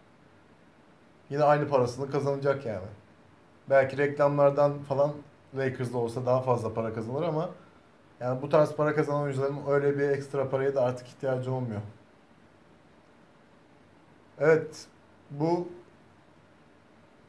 [1.30, 2.88] Yine aynı parasını kazanacak yani.
[3.70, 5.12] Belki reklamlardan falan
[5.58, 7.50] Lakers'da olsa daha fazla para kazanır ama
[8.20, 11.82] yani bu tarz para kazanan oyuncuların öyle bir ekstra paraya da artık ihtiyacı olmuyor.
[14.39, 14.86] Evet,
[15.32, 15.67] bu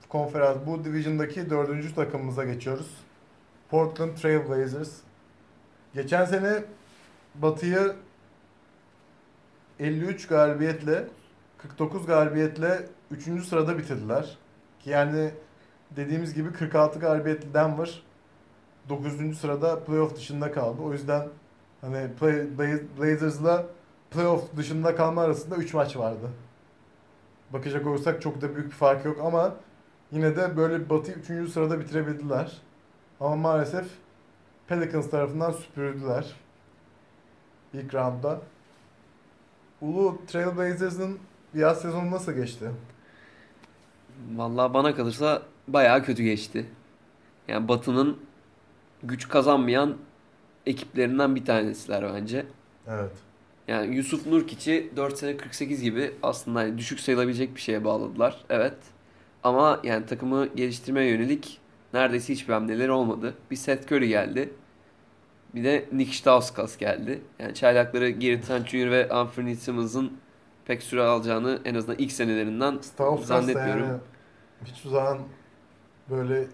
[0.09, 2.90] konferans, bu division'daki dördüncü takımımıza geçiyoruz.
[3.71, 4.90] Portland Trail Blazers.
[5.94, 6.64] Geçen sene
[7.35, 7.97] Batı'yı
[9.81, 11.05] 53 galibiyetle
[11.59, 13.44] 49 galibiyetle 3.
[13.47, 14.38] sırada bitirdiler.
[14.81, 15.31] Ki yani
[15.97, 18.03] dediğimiz gibi 46 galibiyetli Denver
[18.88, 19.38] 9.
[19.38, 20.83] sırada playoff dışında kaldı.
[20.83, 21.29] O yüzden
[21.81, 22.09] hani
[22.99, 23.66] Blazers'la
[24.11, 26.31] playoff dışında kalma arasında 3 maç vardı.
[27.52, 29.54] Bakacak olursak çok da büyük bir fark yok ama
[30.12, 31.50] yine de böyle Batı 3.
[31.50, 32.52] sırada bitirebildiler.
[33.20, 33.87] Ama maalesef
[34.68, 36.37] Pelicans tarafından süpürüldüler.
[37.74, 38.40] İlk roundda.
[39.80, 41.18] Ulu Trailblazers'ın
[41.54, 42.70] yaz sezonu nasıl geçti?
[44.37, 46.66] Vallahi bana kalırsa bayağı kötü geçti.
[47.48, 48.18] Yani Batı'nın
[49.02, 49.96] güç kazanmayan
[50.66, 52.46] ekiplerinden bir tanesiler bence.
[52.88, 53.12] Evet.
[53.68, 58.44] Yani Yusuf Nurkic'i 4 sene 48 gibi aslında hani düşük sayılabilecek bir şeye bağladılar.
[58.50, 58.76] Evet.
[59.42, 61.61] Ama yani takımı geliştirmeye yönelik
[61.94, 63.35] neredeyse hiçbir hamleleri olmadı.
[63.50, 64.54] Bir Seth Curry geldi.
[65.54, 67.20] Bir de Nick Stauskas geldi.
[67.38, 68.90] Yani çaylakları Gary Trent Jr.
[68.90, 70.12] ve Anthony Simmons'ın
[70.64, 73.87] pek süre alacağını en azından ilk senelerinden Stauskas zannetmiyorum.
[73.87, 74.00] yani
[74.64, 75.18] hiçbir zaman
[76.11, 76.46] böyle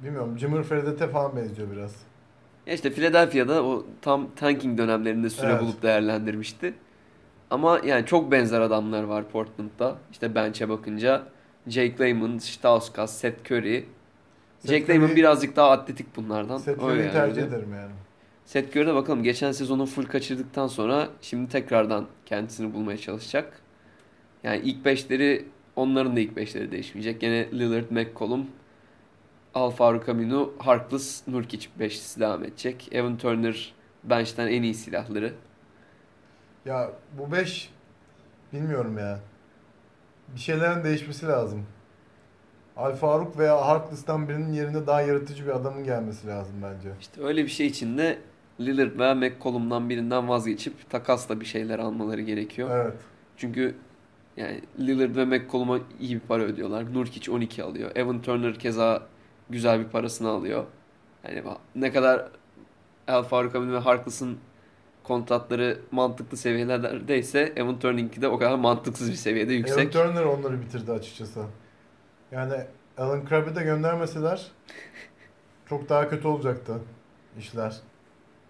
[0.00, 2.11] bilmiyorum Jimmer Fredette falan benziyor biraz.
[2.66, 5.60] Ya işte Philadelphia'da o tam tanking dönemlerinde süre Evet.
[5.62, 6.74] bulup değerlendirmişti.
[7.50, 9.96] Ama yani çok benzer adamlar var Portland'da.
[10.12, 11.22] İşte bench'e bakınca
[11.66, 13.84] Jake Layman, Stauskas, Seth Curry.
[14.58, 16.58] Seth Jake Layman birazcık daha atletik bunlardan.
[16.58, 17.12] Seth Curry'i yani.
[17.12, 17.92] tercih ederim yani.
[18.44, 23.52] Seth Curry'e bakalım geçen sezonu full kaçırdıktan sonra şimdi tekrardan kendisini bulmaya çalışacak.
[24.42, 25.44] Yani ilk beşleri
[25.76, 27.20] onların da ilk beşleri değişmeyecek.
[27.20, 28.46] Gene Lillard, McCollum,
[29.54, 32.88] Al Farouk Aminu, Harkless, Nurkic beşlisi devam edecek.
[32.92, 35.34] Evan Turner bench'ten en iyi silahları.
[36.64, 37.70] Ya bu 5
[38.52, 39.20] bilmiyorum ya.
[40.34, 41.66] Bir şeylerin değişmesi lazım.
[42.76, 46.88] Al Faruk veya Harkless'tan birinin yerine daha yaratıcı bir adamın gelmesi lazım bence.
[47.00, 48.18] İşte öyle bir şey için de
[48.60, 52.70] Lillard veya McCollum'dan birinden vazgeçip takasla bir şeyler almaları gerekiyor.
[52.72, 52.94] Evet.
[53.36, 53.74] Çünkü
[54.36, 56.94] yani Lillard ve McCollum'a iyi bir para ödüyorlar.
[56.94, 57.90] Nurkic 12 alıyor.
[57.94, 59.02] Evan Turner keza
[59.52, 60.64] güzel bir parasını alıyor.
[61.24, 61.42] Yani
[61.74, 62.28] ne kadar
[63.08, 64.38] El Faruk Amin ve Harkless'ın
[65.04, 69.96] kontratları mantıklı seviyelerdeyse Evan Turning'ki de o kadar mantıksız bir seviyede yüksek.
[69.96, 71.44] Evan Turner onları bitirdi açıkçası.
[72.32, 72.54] Yani
[72.98, 74.46] Alan Crabb'i de göndermeseler
[75.68, 76.78] çok daha kötü olacaktı
[77.38, 77.76] işler.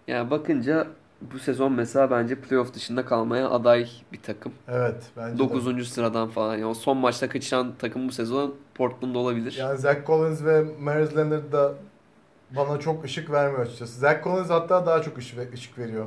[0.09, 0.87] Yani bakınca
[1.33, 4.53] bu sezon mesela bence playoff dışında kalmaya aday bir takım.
[4.69, 5.79] Evet bence 9.
[5.79, 5.85] de.
[5.85, 6.53] sıradan falan.
[6.53, 9.57] Yani o son maçta kaçıran takım bu sezon Portland olabilir.
[9.59, 11.75] Yani Zach Collins ve Maris Leonard da
[12.51, 14.01] bana çok ışık vermiyor açıkçası.
[14.01, 16.07] Zach Collins hatta daha çok ışık, ışık veriyor.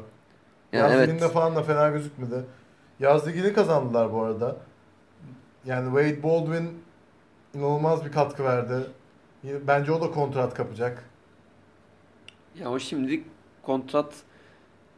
[0.73, 1.09] Yani Yaz evet.
[1.09, 2.43] liginde falan da fena gözükmedi.
[2.99, 4.57] Yaz ligini kazandılar bu arada.
[5.65, 6.69] Yani Wade Baldwin
[7.53, 8.73] inanılmaz bir katkı verdi.
[9.43, 11.03] Bence o da kontrat kapacak.
[12.59, 13.25] Ya o şimdilik
[13.63, 14.13] kontrat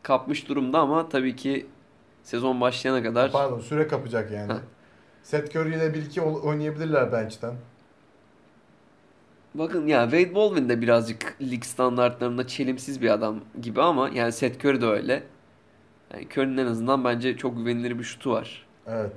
[0.07, 1.65] kapmış durumda ama tabii ki
[2.23, 4.53] sezon başlayana kadar Pardon süre kapacak yani.
[4.53, 4.57] Heh.
[5.23, 7.53] Seth Curry ile ol- oynayabilirler bench'ten.
[9.55, 14.65] bakın ya Wade Baldwin de birazcık lig standartlarında çelimsiz bir adam gibi ama yani Seth
[14.65, 15.23] Curry de öyle.
[16.13, 18.65] Yani Curry'nin en azından bence çok güvenilir bir şutu var.
[18.87, 19.13] Evet.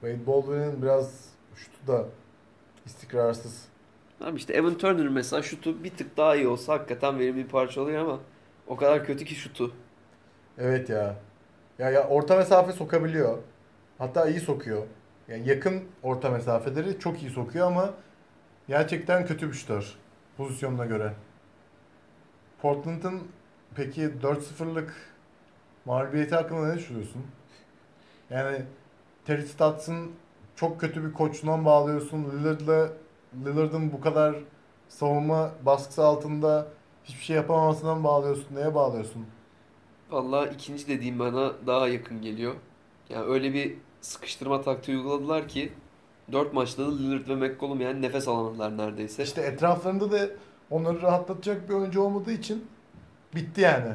[0.00, 1.24] Wade Baldwin'in biraz
[1.56, 2.04] şutu da
[2.86, 3.64] istikrarsız.
[4.24, 7.80] Abi işte Evan Turner mesela şutu bir tık daha iyi olsa hakikaten verimli bir parça
[7.80, 8.18] oluyor ama
[8.68, 9.72] o kadar kötü ki şutu.
[10.58, 11.16] Evet ya.
[11.78, 13.38] Ya, ya orta mesafe sokabiliyor.
[13.98, 14.82] Hatta iyi sokuyor.
[15.28, 17.94] Yani yakın orta mesafeleri çok iyi sokuyor ama
[18.68, 19.94] gerçekten kötü bir şutör
[20.36, 21.12] pozisyonuna göre.
[22.62, 23.22] Portland'ın
[23.74, 24.94] peki 4-0'lık
[25.84, 27.22] mağlubiyeti hakkında ne düşünüyorsun?
[28.30, 28.62] Yani
[29.26, 30.12] Terry Stotts'ın
[30.56, 32.24] çok kötü bir koçluğundan bağlıyorsun.
[32.24, 32.88] Lillard'la
[33.44, 34.36] Lillard'ın bu kadar
[34.88, 36.66] savunma baskısı altında
[37.08, 38.56] hiçbir şey yapamamasından bağlıyorsun.
[38.56, 39.26] Neye bağlıyorsun?
[40.10, 42.54] Vallahi ikinci dediğim bana daha yakın geliyor.
[43.08, 45.72] Yani öyle bir sıkıştırma taktiği uyguladılar ki
[46.32, 49.22] 4 maçta da Lillard ve McCollum yani nefes alamadılar neredeyse.
[49.22, 50.28] İşte etraflarında da
[50.70, 52.68] onları rahatlatacak bir oyuncu olmadığı için
[53.34, 53.94] bitti yani.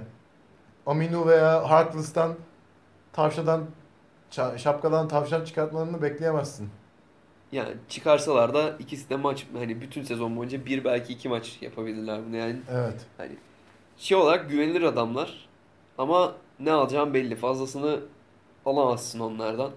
[0.86, 2.36] Aminu veya Harkless'tan
[3.13, 3.63] tavşadan
[4.58, 6.69] şapkadan tavşan çıkartmalarını bekleyemezsin.
[7.54, 12.26] Yani çıkarsalar da ikisi de maç hani bütün sezon boyunca bir belki iki maç yapabilirler
[12.28, 12.56] bunu yani.
[12.72, 13.06] Evet.
[13.18, 13.32] Hani
[13.98, 15.50] şey olarak güvenilir adamlar
[15.98, 17.36] ama ne alacağım belli.
[17.36, 18.00] Fazlasını
[18.66, 19.72] alamazsın onlardan.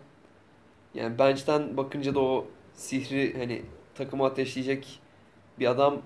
[0.94, 3.62] Yani bench'ten bakınca da o sihri hani
[3.94, 5.00] takımı ateşleyecek
[5.58, 6.02] bir adam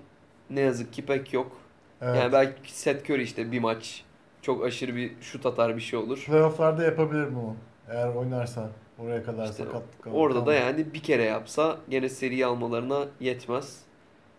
[0.49, 1.57] ne yazık ki pek yok.
[2.01, 2.15] Evet.
[2.15, 4.03] Yani belki Seth Curry işte bir maç
[4.41, 6.23] çok aşırı bir şut atar bir şey olur.
[6.25, 7.55] Playoff'larda yapabilir bunu.
[7.89, 8.69] Eğer oynarsa
[9.01, 10.15] oraya kadar İşte sakatlık kalır.
[10.15, 13.81] Orada da yani bir kere yapsa gene seriyi almalarına yetmez.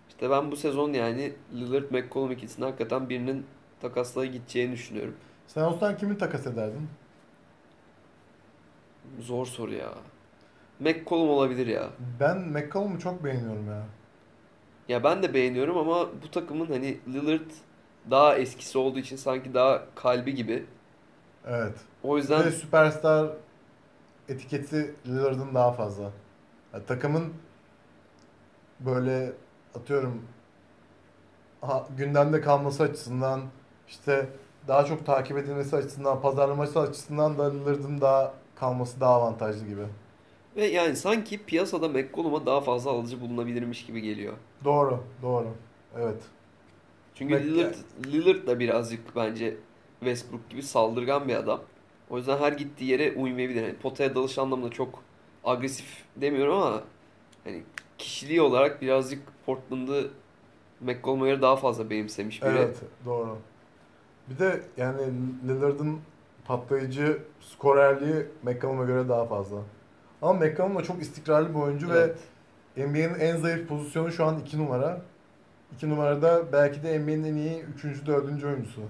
[0.09, 3.46] İşte ben bu sezon yani Lillard McCollum ikisini hakikaten birinin
[3.81, 5.14] takasla gideceğini düşünüyorum.
[5.46, 6.88] Sen olsan kimi takas ederdin?
[9.20, 9.94] Zor soru ya.
[10.81, 11.88] McCollum olabilir ya.
[12.20, 13.83] Ben McCollum'u çok beğeniyorum ya.
[14.88, 17.51] Ya ben de beğeniyorum ama bu takımın hani Lillard
[18.11, 20.64] daha eskisi olduğu için sanki daha kalbi gibi.
[21.46, 21.75] Evet.
[22.03, 23.31] O yüzden de süperstar
[24.33, 26.11] etiketi Lillard'ın daha fazla.
[26.75, 27.35] Ya takımın
[28.81, 29.33] böyle
[29.75, 30.23] atıyorum
[31.61, 33.40] ha, gündemde kalması açısından
[33.88, 34.29] işte
[34.68, 39.83] daha çok takip edilmesi açısından, pazarlaması açısından da Lillard'ın daha kalması daha avantajlı gibi.
[40.57, 44.35] ve yani sanki piyasada McCollum'a daha fazla alıcı bulunabilirmiş gibi geliyor.
[44.64, 45.49] Doğru, doğru.
[45.99, 46.23] Evet.
[47.14, 47.75] Çünkü Mac- Lillard,
[48.07, 49.57] Lillard da birazcık bence
[50.01, 51.61] Westbrook gibi saldırgan bir adam.
[52.12, 53.62] O yüzden her gittiği yere uymayabilir.
[53.62, 55.03] Yani potaya dalış anlamında çok
[55.44, 56.83] agresif demiyorum ama
[57.44, 57.62] hani
[57.98, 60.11] kişiliği olarak birazcık Portland'ı
[60.81, 62.51] McCollum'a daha fazla benimsemiş biri.
[62.51, 63.38] Evet, doğru.
[64.31, 65.03] Bir de yani
[65.48, 66.01] Lillard'ın
[66.44, 69.59] patlayıcı skorerliği McCollum'a göre daha fazla.
[70.22, 72.18] Ama McCollum da çok istikrarlı bir oyuncu Evet.
[72.77, 75.03] ve NBA'nin en zayıf pozisyonu şu an 2 numara.
[75.77, 78.07] 2 numarada belki de NBA'nin en iyi 3.
[78.07, 78.44] 4.
[78.44, 78.81] oyuncusu.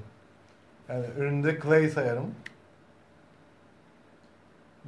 [0.89, 2.35] Yani önünde Clay sayarım.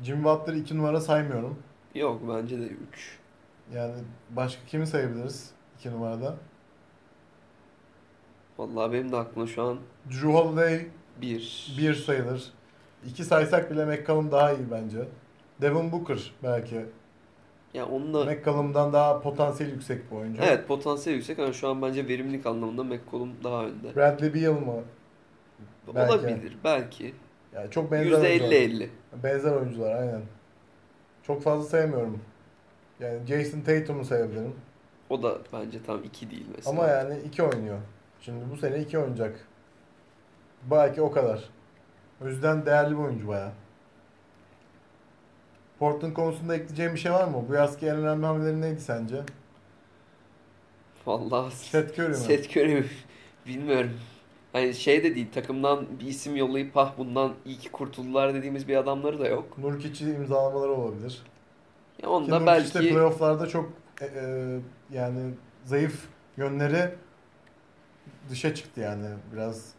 [0.02, 1.58] Jimmy Butler'ı 2 numara saymıyorum.
[1.94, 3.18] Yok bence de 3.
[3.74, 3.94] Yani
[4.30, 6.36] başka kimi sayabiliriz 2 numarada?
[8.58, 9.78] Vallahi benim de aklıma şu an
[10.10, 10.86] Drew Holiday
[11.20, 11.74] 1.
[11.78, 12.52] 1 sayılır.
[13.06, 14.98] 2 saysak bile McCollum daha iyi bence.
[15.60, 16.86] Devin Booker belki.
[17.74, 20.42] Ya onun da McCollum'dan daha potansiyel yüksek bir oyuncu.
[20.42, 23.96] evet potansiyel yüksek ama şu an bence verimlilik anlamında McCollum daha önde.
[23.96, 24.82] Bradley Beal mı?
[25.94, 26.12] Belki.
[26.12, 27.14] Olabilir belki.
[27.54, 28.50] Yani çok benzer oyuncular.
[28.50, 28.88] %50-50.
[29.22, 30.22] Benzer oyuncular aynen.
[31.22, 32.20] Çok fazla sayamıyorum.
[33.00, 34.54] Yani Jason Tatum'u sayabilirim.
[35.10, 36.70] O da bence tam 2 değil mesela.
[36.70, 37.78] Ama yani iki oynuyor.
[38.20, 39.48] Şimdi bu sene iki oynayacak.
[40.70, 41.44] Belki o kadar.
[42.24, 43.52] O yüzden değerli bir oyuncu baya.
[45.78, 47.44] Portland konusunda ekleyeceğim bir şey var mı?
[47.48, 49.22] Bu yazki en önemli hamleleri neydi sence?
[51.06, 52.14] Vallahi Seth Curry mi?
[52.14, 52.86] Seth Curry mi?
[53.46, 53.90] Bilmiyorum.
[54.54, 58.76] Hani şey de değil takımdan bir isim yollayıp ah bundan iyi ki kurtuldular dediğimiz bir
[58.76, 59.58] adamları da yok.
[59.58, 61.22] Nurkic'i imzalamaları olabilir.
[61.98, 64.58] Ya Ki onda Nurkic belki de playofflarda çok e, e,
[64.92, 65.34] yani
[65.64, 66.94] zayıf yönleri
[68.30, 69.74] dışa çıktı yani biraz.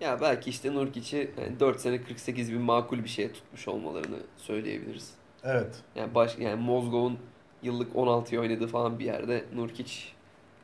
[0.00, 5.14] ya belki işte Nurkic'i yani 4 sene 48 bin makul bir şeye tutmuş olmalarını söyleyebiliriz.
[5.44, 5.82] Evet.
[5.94, 7.18] Yani baş yani Mozgov'un
[7.62, 10.15] yıllık 16'ya oynadığı falan bir yerde Nurkic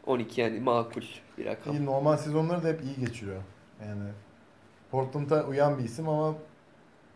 [0.07, 1.03] 12 yani makul
[1.38, 1.76] bir rakam.
[1.76, 3.42] İyi, normal sezonları da hep iyi geçiyor.
[3.86, 4.11] Yani
[4.90, 6.34] Portland'a uyan bir isim ama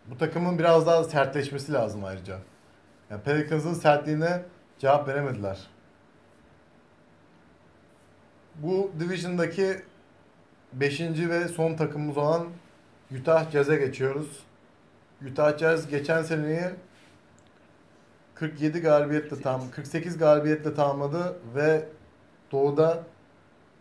[0.07, 2.39] bu takımın biraz daha sertleşmesi lazım ayrıca.
[3.11, 4.43] Yani Pelicans'ın sertliğine
[4.79, 5.67] cevap veremediler.
[8.55, 9.83] Bu Division'daki
[10.73, 11.01] 5.
[11.01, 12.47] ve son takımımız olan
[13.21, 14.43] Utah Jazz'e geçiyoruz.
[15.31, 16.65] Utah Jazz geçen seneyi
[18.35, 21.89] 47 galibiyetle tam 48 galibiyetle tamamladı ve
[22.57, 23.03] Doğu'da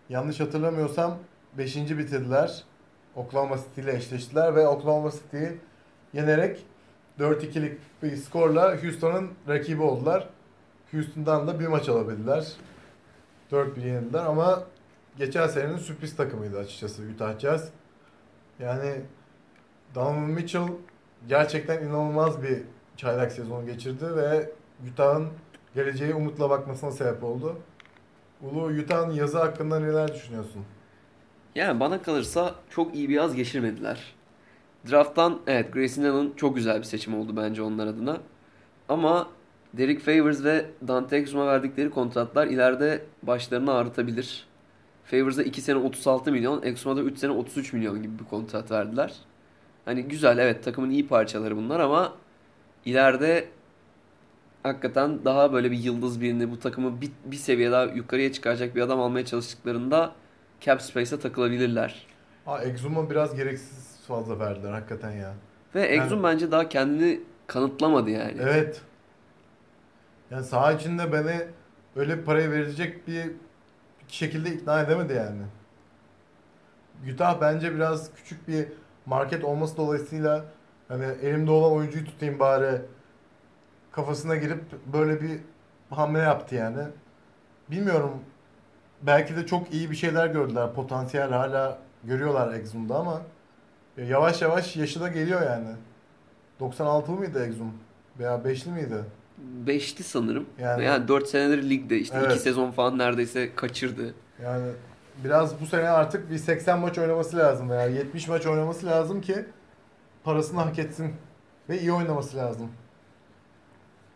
[0.09, 1.17] yanlış hatırlamıyorsam
[1.57, 1.75] 5.
[1.75, 2.63] bitirdiler.
[3.15, 5.57] Oklahoma City ile eşleştiler ve Oklahoma City'yi
[6.13, 6.65] yenerek
[7.19, 10.29] 4-2'lik bir skorla Houston'ın rakibi oldular.
[10.91, 12.47] Houston'dan da bir maç alabildiler.
[13.51, 14.63] 4-1 yenildiler ama
[15.17, 17.69] geçen senenin sürpriz takımıydı açıkçası Utah Jazz.
[18.59, 19.01] Yani
[19.95, 20.67] Donovan Mitchell
[21.27, 22.63] gerçekten inanılmaz bir
[22.97, 24.49] çaylak sezonu geçirdi ve
[24.91, 25.27] Utah'ın
[25.75, 27.57] geleceğe umutla bakmasına sebep oldu.
[28.41, 30.65] Ulu Utah'ın yazı hakkında neler düşünüyorsun?
[31.55, 34.15] Yani bana kalırsa çok iyi bir yaz geçirmediler.
[34.91, 38.17] Draft'tan evet Grayson Allen çok güzel bir seçim oldu bence onlar adına.
[38.89, 39.27] Ama
[39.73, 44.45] Derek Favors ve Dante Exum'a verdikleri kontratlar ileride başlarını ağrıtabilir.
[45.05, 49.13] Favors'a 2 sene 36 milyon, Exum'a da 3 sene 33 milyon gibi bir kontrat verdiler.
[49.85, 52.13] Hani güzel evet takımın iyi parçaları bunlar ama
[52.85, 53.47] ileride
[54.65, 58.81] hakikaten daha böyle bir yıldız birini bu takımı bir, bir seviye daha yukarıya çıkaracak bir
[58.81, 60.11] adam almaya çalıştıklarında
[60.61, 62.07] cap space'e takılabilirler.
[62.45, 65.33] Ha Exum'a biraz gereksiz fazla verdiler hakikaten ya.
[65.75, 68.37] Ve Exum bence daha kendini kanıtlamadı yani.
[68.41, 68.81] Evet.
[70.31, 71.41] Yani saha içinde beni
[71.95, 73.31] öyle parayı verecek bir
[74.07, 75.41] şekilde ikna edemedi yani.
[77.13, 78.67] Utah bence biraz küçük bir
[79.05, 80.45] market olması dolayısıyla
[80.87, 82.81] hani elimde olan oyuncuyu tutayım bari
[83.95, 84.61] kafasına girip
[84.93, 85.39] böyle bir
[85.89, 86.83] hamle yaptı yani.
[87.71, 88.11] Bilmiyorum.
[89.01, 90.73] Belki de çok iyi bir şeyler gördüler.
[90.73, 93.21] Potansiyel hala görüyorlar Exum'da ama
[93.97, 95.67] yavaş yavaş yaşı da geliyor yani.
[96.59, 97.73] 96 mıydı Exum?
[98.19, 99.03] Veya 5'li miydi?
[99.37, 100.45] Beşti sanırım.
[100.59, 102.31] Yani- Yani, 4 senedir ligde işte Evet.
[102.31, 104.13] 2 sezon falan neredeyse kaçırdı.
[104.43, 104.67] Yani
[105.23, 109.45] biraz bu sene artık bir 80 maç oynaması lazım veya 70 maç oynaması lazım ki
[110.23, 111.13] parasını hak etsin
[111.69, 112.69] ve iyi oynaması lazım.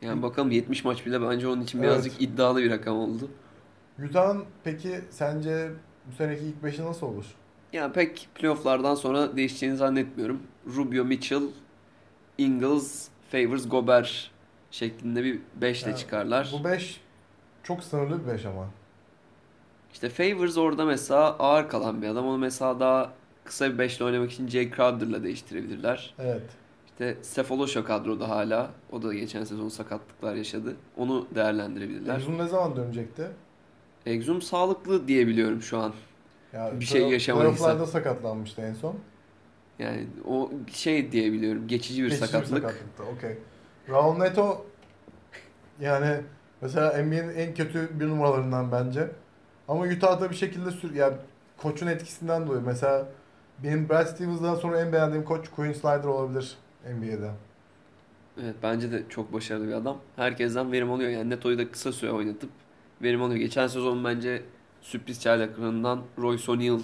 [0.02, 1.90] Yani bakalım 70 maç bile bence onun için Evet.
[1.90, 3.30] birazcık iddialı bir rakam oldu.
[4.10, 5.72] Utah'ın peki sence
[6.08, 7.26] bu seneki ilk beşi nasıl olur?
[7.74, 10.42] Yani pek playofflardan sonra değişeceğini zannetmiyorum.
[10.76, 11.44] Rubio, Mitchell,
[12.38, 14.30] Ingles, Favors, Gobert
[14.72, 16.50] şeklinde bir 5 ile Yani çıkarlar.
[16.60, 17.02] Bu 5
[17.64, 18.68] çok sınırlı bir 5 ama.
[19.94, 22.28] İşte Favors orada mesela ağır kalan bir adam.
[22.28, 26.14] Onu mesela daha kısa bir 5 ile oynamak için Jay Crowder'la değiştirebilirler.
[26.20, 26.42] Evet.
[27.00, 28.72] İşte Sefolosha kadroda hala.
[28.92, 30.76] O da geçen sezon sakatlıklar yaşadı.
[30.98, 32.16] Onu değerlendirebilirler.
[32.16, 33.28] Exum ne zaman dönecekti?
[34.06, 35.94] Exum sağlıklı diyebiliyorum şu an.
[36.54, 37.56] Ya, Bir şey yaşamadıysa.
[37.56, 38.96] Playoff'larda sakatlanmıştı en son.
[39.80, 41.68] Yani o şey diyebiliyorum.
[41.68, 42.62] Geçici bir Geçici sakatlık.
[42.64, 43.04] sakatlıkta.
[43.04, 43.38] Okey.
[43.90, 44.66] Raul Neto
[45.82, 46.22] yani
[46.62, 49.08] mesela NBA'nin en kötü bir numaralarından bence.
[49.68, 51.14] Ama Utah'da bir şekilde sür ya
[51.58, 53.06] koçun etkisinden dolayı mesela
[53.64, 57.32] benim Brad Stevens'dan sonra en beğendiğim koç Quinn Snyder olabilir NBA'de.
[58.44, 59.98] Evet bence de çok başarılı bir adam.
[60.16, 61.10] Herkesten verim alıyor.
[61.10, 62.50] Yani Neto'yu da kısa süre oynatıp
[63.02, 63.40] verim alıyor.
[63.40, 64.44] Geçen sezon bence
[64.82, 66.80] sürpriz çaylaklarından Royce O'Neal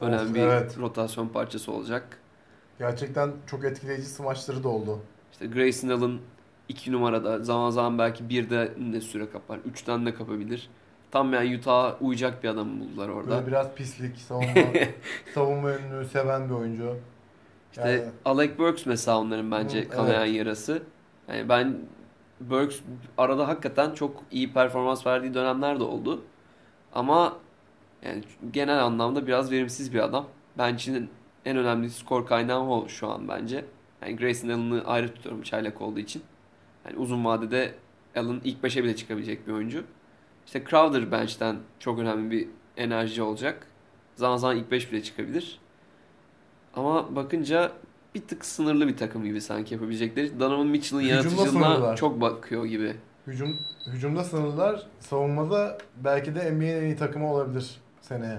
[0.00, 0.78] önemli bir evet.
[0.78, 2.18] rotasyon parçası olacak.
[2.78, 5.00] Gerçekten çok etkileyici smaçları da oldu.
[5.32, 6.18] İşte Grayson Allen
[6.68, 9.58] 2 numarada zaman zaman belki 1'de de süre kapar.
[9.58, 10.70] 3'ten de kapabilir.
[11.10, 13.30] Tam yani Utah'a uyacak bir adam buldular orada.
[13.30, 14.54] Böyle biraz pislik, savunma,
[15.34, 16.96] savunma yönünü seven bir oyuncu.
[17.70, 20.82] İşte Yani- Alec Burks mesela onların bence Hı, kanayan yarası.
[21.28, 21.78] Yani ben
[22.40, 22.80] Burks
[23.18, 26.22] arada hakikaten çok iyi performans verdiği dönemler de oldu.
[26.92, 27.36] Ama
[28.02, 30.26] yani genel anlamda biraz verimsiz bir adam.
[30.58, 31.10] Bench'in
[31.44, 33.64] en önemli skor kaynağı o şu an bence.
[34.02, 36.22] Yani Grayson Allen'ı ayrı tutuyorum çaylak olduğu için.
[36.86, 37.74] Yani uzun vadede
[38.16, 39.84] Allen ilk 5'e bile çıkabilecek bir oyuncu.
[40.46, 43.66] İşte Crowder bench'ten çok önemli bir enerji olacak.
[44.14, 45.60] Zaman zaman ilk 5 bile çıkabilir.
[46.78, 47.72] Ama bakınca
[48.14, 50.40] bir tık sınırlı bir takım gibi sanki yapabilecekleri.
[50.40, 51.96] Donovan Mitchell'ın yaratıcılığına sınırlılar.
[51.96, 52.96] çok bakıyor gibi.
[53.26, 53.56] hücum
[53.86, 58.38] hücumda sınırlar, savunmada belki de NBA'nin en iyi takımı olabilir seneye.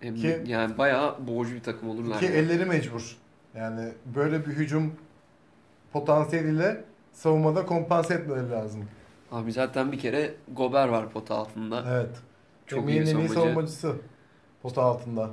[0.00, 2.18] Hem- Ki- yani bayağı boğucu bir takım olurlar.
[2.18, 2.34] Ki yani.
[2.34, 3.16] elleri mecbur.
[3.54, 4.92] Yani böyle bir hücum
[5.92, 8.84] potansiyeliyle savunmada kompanse etmeleri lazım.
[9.32, 11.84] Abi zaten bir kere Gober var pota altında.
[11.88, 12.16] Evet.
[12.66, 13.34] Çok iyi NBA'nin bir en iyi savunmacı.
[13.34, 13.96] savunmacısı
[14.62, 15.30] pota altında.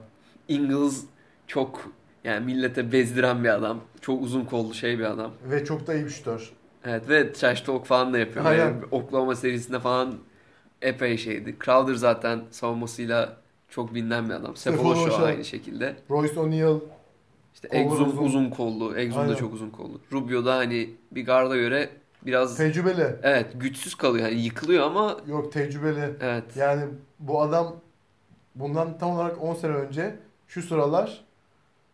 [0.47, 1.03] Ingles
[1.47, 1.91] çok
[2.23, 3.79] yani millete bezdiren bir adam.
[4.01, 5.31] Çok uzun kollu şey bir adam.
[5.49, 6.51] Ve çok da iyi bir şutör.
[6.85, 8.45] Evet ve trash talk falan da yapıyor.
[8.45, 8.65] Aynen.
[8.65, 10.15] Yani Oklahoma serisinde falan
[10.81, 11.55] epey şeydi.
[11.65, 13.37] Crowder zaten savunmasıyla
[13.69, 14.55] çok bilinen bir adam.
[14.55, 15.95] Sefolosho aynı şekilde.
[16.09, 16.79] Royce O'Neal
[17.53, 18.17] İşte Exum uzun.
[18.23, 18.49] uzun.
[18.49, 18.97] kollu.
[18.97, 20.01] Exum da çok uzun kollu.
[20.13, 21.89] Rubio da hani bir garda göre
[22.25, 23.15] biraz tecrübeli.
[23.23, 24.27] evet güçsüz kalıyor.
[24.29, 26.13] Yani yıkılıyor ama Yok tecrübeli.
[26.21, 26.43] evet.
[26.55, 26.83] Yani
[27.19, 27.75] bu adam
[28.55, 30.15] bundan tam olarak 10 sene önce
[30.47, 31.21] şu sıralar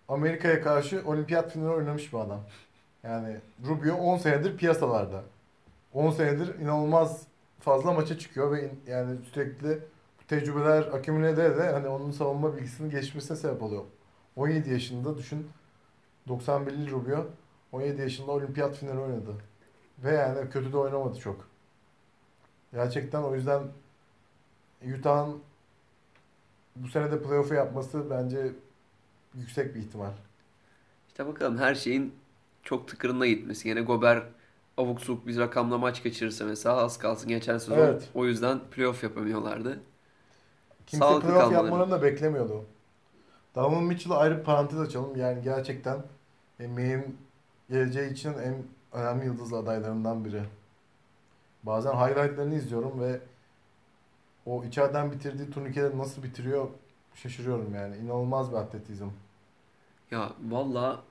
[0.08, 2.39] Amerika'ya karşı olimpiyat finali oynamış bir adam.
[3.03, 3.38] Yani
[3.68, 5.24] Rubio 10 senedir piyasalarda.
[5.93, 7.28] 10 senedir inanılmaz
[7.60, 9.80] fazla maça çıkıyor ve yani sürekli
[10.28, 13.84] tecrübeler akümüle ede de hani onun savunma bilgisinin geçmesine sebep oluyor.
[14.36, 15.47] 17 yaşında düşün
[16.28, 17.26] 91'li Rubio
[17.72, 19.36] 17 yaşında olimpiyat finali oynadı.
[19.99, 21.47] Ve yani kötü de oynamadı çok.
[22.74, 23.62] Gerçekten o yüzden
[24.99, 25.41] Utah'ın
[26.76, 28.51] bu sene de playoff'u yapması bence
[29.36, 30.11] yüksek bir ihtimal.
[31.07, 32.13] İşte bakalım her şeyin
[32.63, 33.69] çok tıkırında gitmesi.
[33.69, 34.23] Yine Gober
[34.78, 37.78] abuk subuk bir rakamla maç kaçırırsa mesela az kalsın geçen sezon.
[37.78, 38.09] Evet.
[38.13, 39.80] O yüzden playoff yapamıyorlardı.
[40.88, 41.63] Kimse Sağlıklı playoff kalmaları.
[41.65, 42.65] yapmalarını da beklemiyordu.
[43.55, 45.15] Donovan Mitchell'a ayrı bir parantez açalım.
[45.15, 45.97] Yani gerçekten
[46.59, 47.17] NBA'in
[47.69, 48.63] geleceği için en
[48.93, 50.43] önemli yıldız adaylarından biri.
[51.63, 53.19] Bazen highlightlarını izliyorum ve
[54.45, 56.67] o içeriden bitirdiği turnikeleri nasıl bitiriyor
[57.18, 57.97] şaşırıyorum yani.
[57.97, 59.07] İnanılmaz bir atletizm.
[60.11, 61.03] Ya valla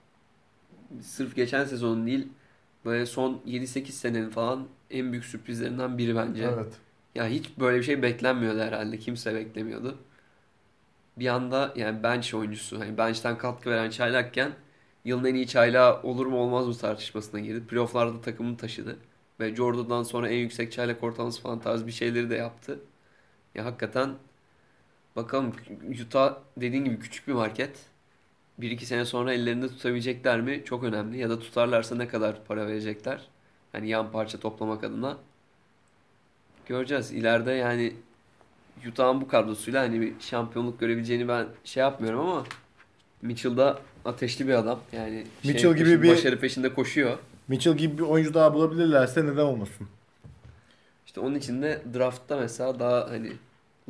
[1.02, 2.28] sırf geçen sezon değil
[2.84, 6.44] böyle son 7-8 senenin falan en büyük sürprizlerinden biri bence.
[6.44, 6.74] Evet.
[7.14, 8.98] Ya hiç böyle bir şey beklenmiyordu herhalde.
[8.98, 9.98] Kimse beklemiyordu.
[11.16, 14.52] Bir anda yani bench oyuncusu, hani bench'ten katkı veren çaylakken
[15.04, 17.66] yılın en iyi çaylağı olur mu olmaz mı tartışmasına girdi.
[17.66, 18.98] Playoff'larda takımını taşıdı.
[19.40, 22.80] Ve Jordan'dan sonra en yüksek çaylak ortalaması falan tarz bir şeyleri de yaptı.
[23.54, 24.10] Ya hakikaten
[25.16, 25.52] bakalım
[26.06, 27.78] Utah dediğin gibi küçük bir market.
[28.58, 30.62] Bir iki sene sonra ellerinde tutabilecekler mi?
[30.64, 31.18] Çok önemli.
[31.18, 33.28] Ya da tutarlarsa ne kadar para verecekler?
[33.72, 35.16] Hani yan parça toplamak adına.
[36.66, 37.12] Göreceğiz.
[37.12, 37.92] İleride yani
[38.88, 42.44] Utah'ın bu kadrosuyla hani bir şampiyonluk görebileceğini ben şey yapmıyorum ama
[43.22, 44.80] Mitchell da ateşli bir adam.
[44.92, 47.18] Yani şey Mitchell gibi peşin- bir- başarı peşinde koşuyor.
[47.48, 49.88] Mitchell gibi bir oyuncu daha bulabilirlerse neden olmasın?
[51.06, 53.32] İşte onun için de draftta mesela daha hani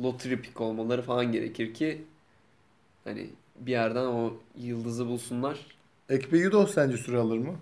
[0.03, 2.05] lottery pick olmaları falan gerekir ki
[3.03, 3.29] hani
[3.59, 5.67] bir yerden o yıldızı bulsunlar.
[6.09, 7.59] Ekpe Yudo sence süre alır mı?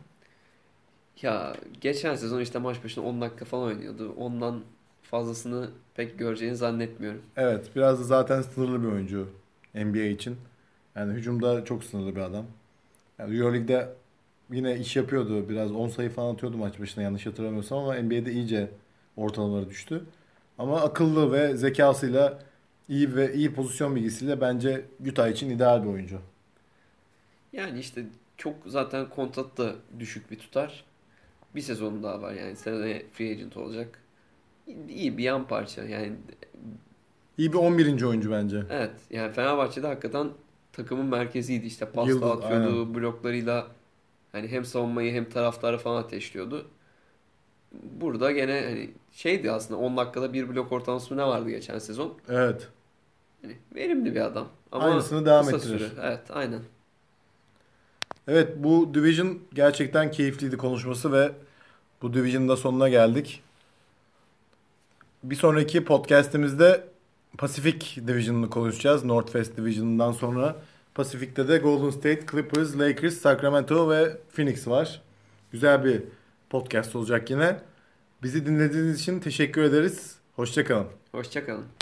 [1.21, 4.13] Ya geçen sezon işte maç başına 10 dakika falan oynuyordu.
[4.17, 4.63] Ondan
[5.01, 7.21] fazlasını pek göreceğini zannetmiyorum.
[7.37, 9.29] Evet, biraz da zaten sınırlı bir oyuncu
[9.75, 10.37] NBA için.
[10.95, 12.45] Yani hücumda çok sınırlı bir adam.
[13.19, 13.93] Yani Euroleague'de
[14.51, 15.49] yine iş yapıyordu.
[15.49, 18.71] Biraz 10 sayı falan atıyordu maç başına yanlış hatırlamıyorsam ama NBA'de iyice
[19.17, 20.05] ortalamaları düştü.
[20.57, 22.39] Ama akıllı ve zekasıyla
[22.89, 26.21] iyi ve iyi pozisyon bilgisiyle bence Utah için ideal bir oyuncu.
[27.53, 28.05] Yani işte
[28.37, 30.85] çok zaten kontrat da düşük bir tutar.
[31.55, 34.01] Bir sezonu daha var yani seneye free agent olacak.
[34.89, 36.13] İyi bir yan parça yani
[37.37, 38.03] İyi bir 11.
[38.07, 38.63] oyuncu bence.
[38.69, 40.29] evet yani Fenerbahçe'de hakikaten
[40.73, 43.67] takımın merkeziydi işte pas Yıldız, dağıtıyordu bloklarıyla
[44.31, 46.71] hani hem savunmayı hem taraftarı falan ateşliyordu.
[47.83, 52.13] Burada gene hani şeydi aslında 10 dakikada bir blok ortalaması ne vardı geçen sezon.
[52.29, 52.67] Evet.
[53.43, 55.61] Yani verimli bir adam ama Aynısını devam ettirir.
[55.61, 55.89] süre.
[56.01, 56.59] Evet aynen.
[58.27, 61.31] Evet bu Division gerçekten keyifliydi konuşması ve
[62.01, 63.43] bu Division'ın da sonuna geldik.
[65.23, 66.83] Bir sonraki podcast'imizde
[67.37, 69.03] Pacific Division'ını konuşacağız.
[69.05, 70.55] Northwest Division'dan sonra
[70.95, 75.01] Pacific'te de Golden State, Clippers, Lakers, Sacramento ve Phoenix var.
[75.51, 76.03] Güzel bir
[76.49, 77.59] podcast olacak yine.
[78.23, 80.15] Bizi dinlediğiniz için teşekkür ederiz.
[80.35, 80.87] Hoşçakalın.
[81.11, 81.74] Hoşçakalın.